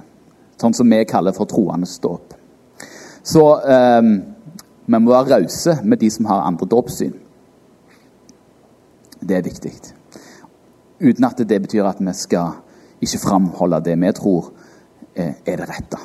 Sånn 0.59 0.74
som 0.74 0.90
vi 0.90 1.05
kaller 1.07 1.30
for 1.30 1.46
troendes 1.46 1.92
dåp. 2.03 2.32
Så 3.22 3.42
eh, 3.62 4.09
vi 4.90 4.99
må 4.99 5.12
være 5.12 5.36
rause 5.36 5.76
med 5.86 6.01
de 6.03 6.09
som 6.11 6.26
har 6.26 6.49
andre 6.49 6.66
dåpssyn. 6.66 7.12
Det 9.22 9.36
er 9.36 9.46
viktig. 9.46 9.70
Uten 10.99 11.28
at 11.28 11.38
det 11.46 11.61
betyr 11.62 11.86
at 11.86 12.03
vi 12.03 12.14
skal 12.18 12.59
ikke 12.99 13.22
framholde 13.22 13.78
det 13.86 13.94
vi 14.03 14.12
tror 14.18 14.51
eh, 15.14 15.36
er 15.46 15.62
det 15.62 15.68
rette. 15.70 16.01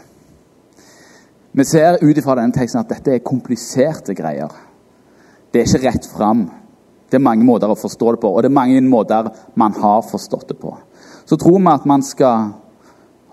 Vi 1.53 1.65
ser 1.65 1.97
ut 2.01 2.17
ifra 2.17 2.37
denne 2.37 2.53
teksten 2.53 2.81
at 2.81 2.93
dette 2.93 3.13
er 3.13 3.25
kompliserte 3.25 4.13
greier. 4.17 4.53
Det 5.53 5.61
er 5.61 5.69
ikke 5.69 5.87
rett 5.87 6.07
fram. 6.09 6.47
Det 7.13 7.19
er 7.19 7.27
mange 7.27 7.45
måter 7.45 7.69
å 7.69 7.77
forstå 7.77 8.15
det 8.15 8.19
på, 8.23 8.29
og 8.33 8.41
det 8.41 8.49
er 8.49 8.55
mange 8.57 8.79
måter 8.81 9.27
man 9.53 9.75
har 9.77 9.99
forstått 10.01 10.47
det 10.49 10.55
på. 10.57 10.71
Så 11.29 11.37
tror 11.37 11.59
vi 11.59 11.69
at 11.69 11.83
man 11.85 12.01
skal 12.01 12.47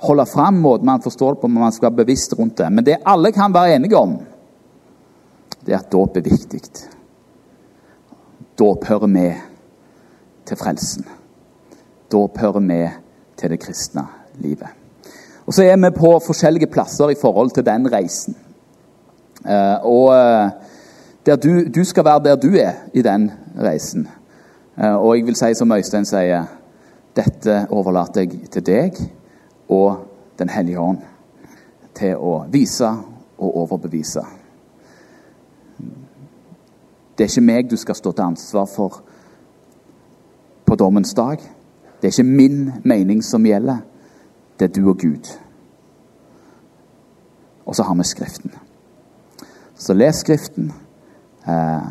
holde 0.04 0.26
fram 0.28 0.58
måten 0.60 0.90
man 0.90 1.00
forstår 1.00 1.34
det 1.34 1.40
på, 1.40 1.48
men 1.48 1.64
man 1.64 1.72
skal 1.72 1.88
være 1.88 2.02
bevisst 2.02 2.36
rundt 2.36 2.58
det. 2.60 2.68
Men 2.68 2.84
det 2.84 2.98
alle 3.08 3.32
kan 3.32 3.54
være 3.56 3.78
enige 3.78 3.96
om, 3.96 4.18
det 5.64 5.72
er 5.72 5.78
at 5.80 5.88
dåp 5.92 6.20
er 6.20 6.28
viktig. 6.28 6.60
Dåp 8.60 8.84
hører 8.84 9.08
med 9.08 9.40
til 10.44 10.60
frelsen. 10.60 11.08
Dåp 12.12 12.36
hører 12.44 12.60
med 12.60 13.00
til 13.40 13.54
det 13.54 13.62
kristne 13.64 14.04
livet. 14.44 14.76
Og 15.46 15.56
Så 15.56 15.64
er 15.64 15.80
vi 15.80 15.96
på 15.96 16.12
forskjellige 16.20 16.68
plasser 16.68 17.10
i 17.10 17.16
forhold 17.16 17.56
til 17.56 17.64
den 17.64 17.88
reisen. 17.88 18.36
Eh, 19.40 19.78
og 19.88 20.12
eh, 20.12 20.50
du, 21.26 21.68
du 21.74 21.84
skal 21.84 22.04
være 22.04 22.24
der 22.24 22.36
du 22.36 22.48
er 22.56 22.72
i 22.94 23.02
den 23.02 23.30
reisen. 23.58 24.08
Eh, 24.78 24.94
og 24.94 25.16
jeg 25.16 25.26
vil 25.26 25.36
si 25.36 25.54
som 25.54 25.72
Øystein 25.72 26.04
sier, 26.04 26.44
dette 27.16 27.66
overlater 27.70 28.20
jeg 28.20 28.50
til 28.50 28.66
deg 28.66 29.00
og 29.68 30.06
Den 30.38 30.48
hellige 30.48 30.80
ånd 30.80 31.02
til 31.94 32.16
å 32.16 32.46
vise 32.48 32.88
og 33.38 33.56
overbevise. 33.60 34.22
Det 37.18 37.26
er 37.26 37.28
ikke 37.28 37.44
meg 37.44 37.68
du 37.68 37.76
skal 37.76 37.98
stå 37.98 38.12
til 38.12 38.24
ansvar 38.24 38.64
for 38.64 39.02
på 40.64 40.78
dommens 40.80 41.12
dag. 41.14 41.36
Det 42.00 42.08
er 42.08 42.14
ikke 42.14 42.24
min 42.24 42.72
mening 42.84 43.20
som 43.24 43.44
gjelder, 43.44 43.82
det 44.58 44.70
er 44.70 44.72
du 44.80 44.88
og 44.88 44.96
Gud. 44.98 45.28
Og 47.66 47.76
så 47.76 47.82
har 47.82 47.94
vi 47.94 48.04
Skriften. 48.04 48.54
Så 49.74 49.94
les 49.94 50.16
Skriften. 50.24 50.72
Eh, 51.50 51.82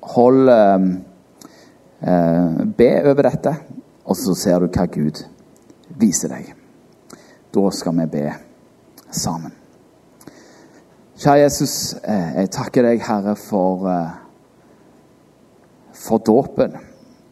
hold 0.00 0.48
eh, 0.48 0.78
eh, 2.00 2.64
Be 2.76 2.90
over 3.10 3.22
dette, 3.22 3.54
og 4.04 4.16
så 4.16 4.34
ser 4.38 4.60
du 4.60 4.68
hva 4.68 4.86
Gud 4.90 5.22
viser 5.98 6.34
deg. 6.34 6.52
Da 7.54 7.70
skal 7.74 7.96
vi 8.00 8.08
be 8.12 8.24
sammen. 9.14 9.54
Kjære 11.14 11.44
Jesus, 11.44 11.74
jeg 12.02 12.50
takker 12.52 12.88
deg, 12.88 13.02
Herre, 13.06 13.36
for, 13.38 13.86
for 15.94 16.18
dåpen. 16.26 16.74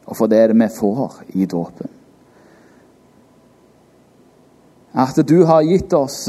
Og 0.06 0.16
for 0.16 0.30
det 0.30 0.44
vi 0.54 0.68
får 0.70 1.18
i 1.34 1.48
dåpen. 1.50 1.90
At 4.94 5.18
du 5.26 5.42
har 5.48 5.64
gitt 5.64 5.92
oss 5.96 6.26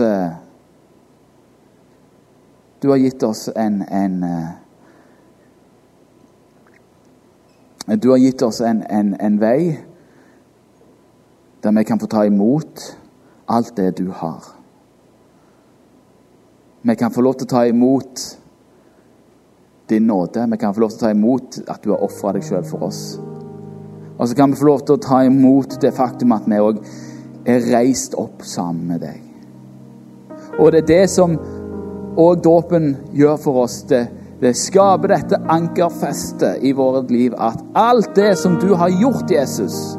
Du 2.82 2.90
har 2.90 2.98
gitt 2.98 3.24
oss 3.24 3.50
en, 3.56 3.82
en 3.88 4.24
Du 7.86 8.10
har 8.10 8.18
gitt 8.18 8.42
oss 8.42 8.62
en, 8.62 8.84
en, 8.90 9.16
en 9.20 9.40
vei 9.40 9.80
der 11.64 11.72
vi 11.72 11.84
kan 11.84 12.00
få 12.00 12.08
ta 12.08 12.26
imot 12.26 12.98
alt 13.46 13.76
det 13.76 13.98
du 13.98 14.10
har. 14.12 14.44
Vi 16.82 16.96
kan 16.96 17.12
få 17.12 17.22
lov 17.22 17.38
til 17.40 17.48
å 17.48 17.54
ta 17.54 17.66
imot 17.68 18.24
din 19.92 20.08
nåde. 20.08 20.48
Vi 20.52 20.58
kan 20.60 20.74
få 20.76 20.84
lov 20.84 20.92
til 20.92 20.98
å 20.98 21.06
ta 21.06 21.12
imot 21.12 21.60
at 21.68 21.84
du 21.84 21.92
har 21.92 22.04
ofra 22.04 22.34
deg 22.36 22.48
sjøl 22.48 22.66
for 22.68 22.88
oss. 22.88 23.02
Og 24.18 24.28
så 24.28 24.36
kan 24.36 24.52
vi 24.52 24.60
få 24.60 24.68
lov 24.68 24.84
til 24.84 24.98
å 24.98 25.04
ta 25.04 25.22
imot 25.28 25.78
det 25.82 25.94
faktum 25.96 26.36
at 26.36 26.48
vi 26.48 26.60
òg 26.64 26.82
er 27.48 27.68
reist 27.72 28.16
opp 28.20 28.44
sammen 28.48 28.94
med 28.94 29.04
deg. 29.04 29.20
Og 30.60 30.72
det 30.72 30.84
er 30.84 30.92
det 30.92 31.06
som 31.12 31.36
òg 32.20 32.44
dåpen 32.44 32.94
gjør 33.16 33.40
for 33.42 33.64
oss. 33.64 33.82
Det, 33.90 34.06
det 34.44 34.54
skaper 34.60 35.14
dette 35.14 35.40
ankerfestet 35.50 36.64
i 36.66 36.74
vårt 36.76 37.12
liv 37.12 37.36
at 37.38 37.62
alt 37.74 38.16
det 38.16 38.36
som 38.40 38.58
du 38.60 38.74
har 38.74 38.90
gjort, 38.90 39.32
Jesus, 39.32 39.98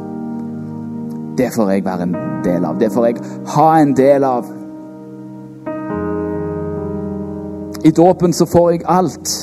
det 1.38 1.50
får 1.54 1.70
jeg 1.70 1.84
være 1.84 2.02
en 2.02 2.14
del 2.44 2.64
av. 2.64 2.78
Det 2.78 2.92
får 2.92 3.06
jeg 3.06 3.16
ha 3.56 3.70
en 3.78 3.96
del 3.96 4.24
av. 4.24 4.52
I 7.84 7.90
dåpen 7.90 8.32
så 8.32 8.46
får 8.46 8.70
jeg 8.70 8.84
alt. 8.88 9.34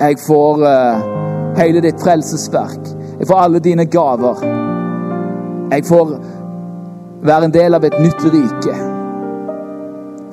Jeg 0.00 0.18
får 0.26 0.64
uh, 0.64 1.06
hele 1.60 1.84
ditt 1.84 2.02
frelsesverk. 2.02 2.92
Jeg 3.20 3.28
får 3.28 3.44
alle 3.44 3.60
dine 3.60 3.84
gaver. 3.86 4.44
Jeg 5.70 5.84
får 5.84 6.14
være 7.22 7.44
en 7.44 7.54
del 7.54 7.76
av 7.76 7.84
et 7.84 7.98
nytt 8.00 8.30
rike. 8.32 8.76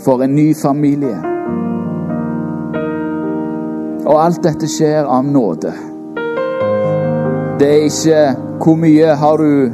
For 0.05 0.23
en 0.23 0.35
ny 0.35 0.53
familie. 0.55 1.26
Og 4.07 4.15
alt 4.23 4.39
dette 4.43 4.69
skjer 4.71 5.03
av 5.03 5.25
nåde. 5.27 5.73
Det 7.59 7.67
er 7.67 7.87
ikke 7.87 8.21
hvor 8.63 8.79
mye 8.79 9.15
har 9.19 9.37
du 9.43 9.73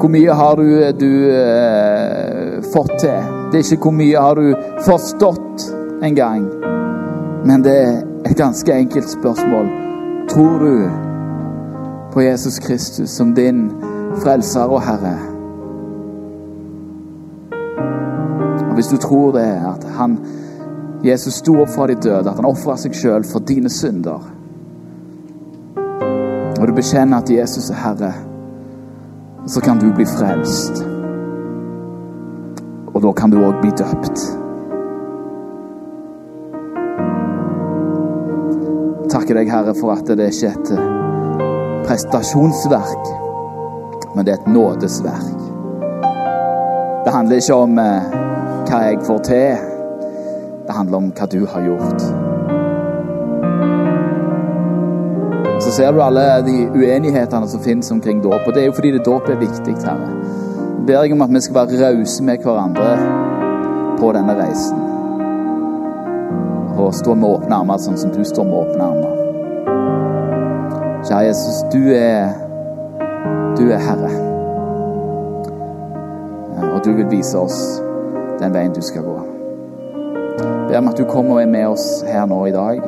Hvor 0.00 0.08
mye 0.08 0.32
har 0.32 0.56
du, 0.56 0.68
du 0.96 1.12
eh, 1.28 2.62
fått 2.72 2.94
til? 3.02 3.26
Det 3.52 3.58
er 3.58 3.72
ikke 3.74 3.84
hvor 3.84 3.92
mye 3.92 4.22
har 4.24 4.38
du 4.38 4.54
forstått 4.86 5.66
engang. 6.02 6.46
Men 7.44 7.64
det 7.66 7.74
er 7.76 7.98
et 8.24 8.36
ganske 8.36 8.72
enkelt 8.72 9.10
spørsmål. 9.10 9.68
Tror 10.30 10.58
du 10.58 10.88
på 12.14 12.20
Jesus 12.24 12.58
Kristus 12.58 13.10
som 13.10 13.34
din 13.34 13.66
frelser 14.22 14.72
og 14.72 14.80
Herre? 14.82 15.18
Og 18.70 18.74
Hvis 18.74 18.86
du 18.86 18.96
tror 18.96 19.32
det, 19.36 19.50
at 19.74 19.84
han, 19.98 20.18
Jesus 21.04 21.40
sto 21.40 21.60
opp 21.62 21.72
fra 21.72 21.86
de 21.88 21.96
døde, 21.96 22.28
at 22.28 22.36
han 22.36 22.48
ofra 22.48 22.76
seg 22.80 22.94
sjøl 22.96 23.24
for 23.24 23.44
dine 23.46 23.72
synder 23.72 24.28
og 26.60 26.66
du 26.68 26.74
bekjenner 26.76 27.22
at 27.22 27.30
Jesus 27.32 27.70
er 27.72 27.78
Herre, 27.80 28.12
så 29.48 29.60
kan 29.64 29.78
du 29.80 29.86
bli 29.96 30.04
frelst. 30.04 30.82
Og 32.92 33.00
da 33.00 33.12
kan 33.16 33.32
du 33.32 33.38
òg 33.40 33.62
bli 33.62 33.70
døpt. 33.80 34.26
Takker 39.10 39.40
deg, 39.40 39.48
Herre, 39.48 39.72
for 39.80 39.94
at 39.94 40.04
det 40.04 40.28
ikke 40.34 40.50
er 40.50 40.60
et 40.60 40.74
eh, 40.76 40.84
prestasjonsverk, 41.88 43.10
men 44.12 44.28
det 44.28 44.36
er 44.36 44.42
et 44.42 44.52
nådesverk. 44.52 45.40
Det 47.06 47.16
handler 47.16 47.40
ikke 47.40 47.56
om 47.56 47.80
eh, 47.80 48.16
hva 48.68 48.84
jeg 48.84 49.00
får 49.08 49.24
til, 49.32 49.69
det 50.70 50.78
handler 50.78 51.02
om 51.02 51.10
hva 51.10 51.26
du 51.26 51.40
har 51.50 51.66
gjort. 51.66 52.10
så 55.70 55.76
ser 55.76 55.92
du 55.92 56.00
alle 56.02 56.22
de 56.42 56.70
uenighetene 56.74 57.48
som 57.48 57.60
finnes 57.62 57.90
omkring 57.90 58.22
dåp. 58.22 58.46
Og 58.46 58.54
det 58.54 58.62
er 58.62 58.66
jo 58.66 58.72
fordi 58.72 58.90
det 58.90 59.04
dåp 59.06 59.28
er 59.28 59.36
viktig, 59.38 59.74
Herre. 59.84 60.08
Jeg 60.78 60.86
ber 60.86 61.02
deg 61.02 61.12
om 61.12 61.22
at 61.22 61.34
vi 61.34 61.40
skal 61.44 61.54
være 61.54 61.80
rause 61.82 62.24
med 62.24 62.42
hverandre 62.42 62.88
på 64.00 64.12
denne 64.16 64.34
reisen. 64.38 64.80
Og 66.80 66.94
stå 66.94 67.14
med 67.14 67.28
åpne 67.28 67.60
armer 67.60 67.78
sånn 67.78 68.00
som 68.00 68.10
du 68.14 68.22
står 68.24 68.48
med 68.48 68.56
åpne 68.64 68.82
armer. 68.88 69.14
Kjære 71.06 71.26
Jesus, 71.28 71.62
du 71.74 71.82
er 71.94 72.32
Du 73.58 73.66
er 73.70 73.82
Herre. 73.82 74.10
Og 76.70 76.84
du 76.84 76.94
vil 76.96 77.10
vise 77.10 77.38
oss 77.38 77.82
den 78.40 78.54
veien 78.54 78.72
du 78.72 78.80
skal 78.82 79.04
gå. 79.04 79.29
Ber 80.80 80.86
om 80.86 80.92
at 80.92 80.98
du 80.98 81.04
kommer 81.04 81.34
og 81.34 81.42
er 81.42 81.48
med 81.52 81.66
oss 81.68 81.82
her 82.08 82.22
nå 82.24 82.38
i 82.48 82.52
dag. 82.54 82.78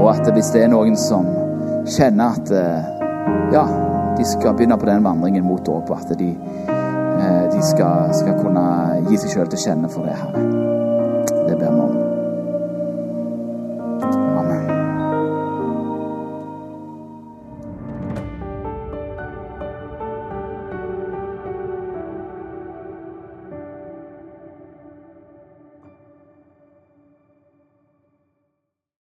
Og 0.00 0.06
at 0.08 0.30
hvis 0.32 0.48
det 0.54 0.62
er 0.64 0.70
noen 0.72 0.96
som 0.96 1.28
kjenner 1.84 2.38
at 2.38 2.52
eh, 2.56 2.88
ja, 3.52 3.66
de 4.16 4.24
skal 4.30 4.56
begynne 4.56 4.80
på 4.80 4.88
den 4.88 5.04
vandringen 5.04 5.44
mot 5.44 5.60
dåp, 5.66 5.92
at 5.92 6.16
de, 6.16 6.32
eh, 6.32 7.44
de 7.52 7.60
skal, 7.60 8.16
skal, 8.16 8.40
kunne 8.40 8.66
gi 9.10 9.20
seg 9.20 9.36
sjøl 9.36 9.52
til 9.52 9.66
kjenne 9.66 9.92
for 9.92 10.08
det 10.08 10.16
her. 10.22 10.71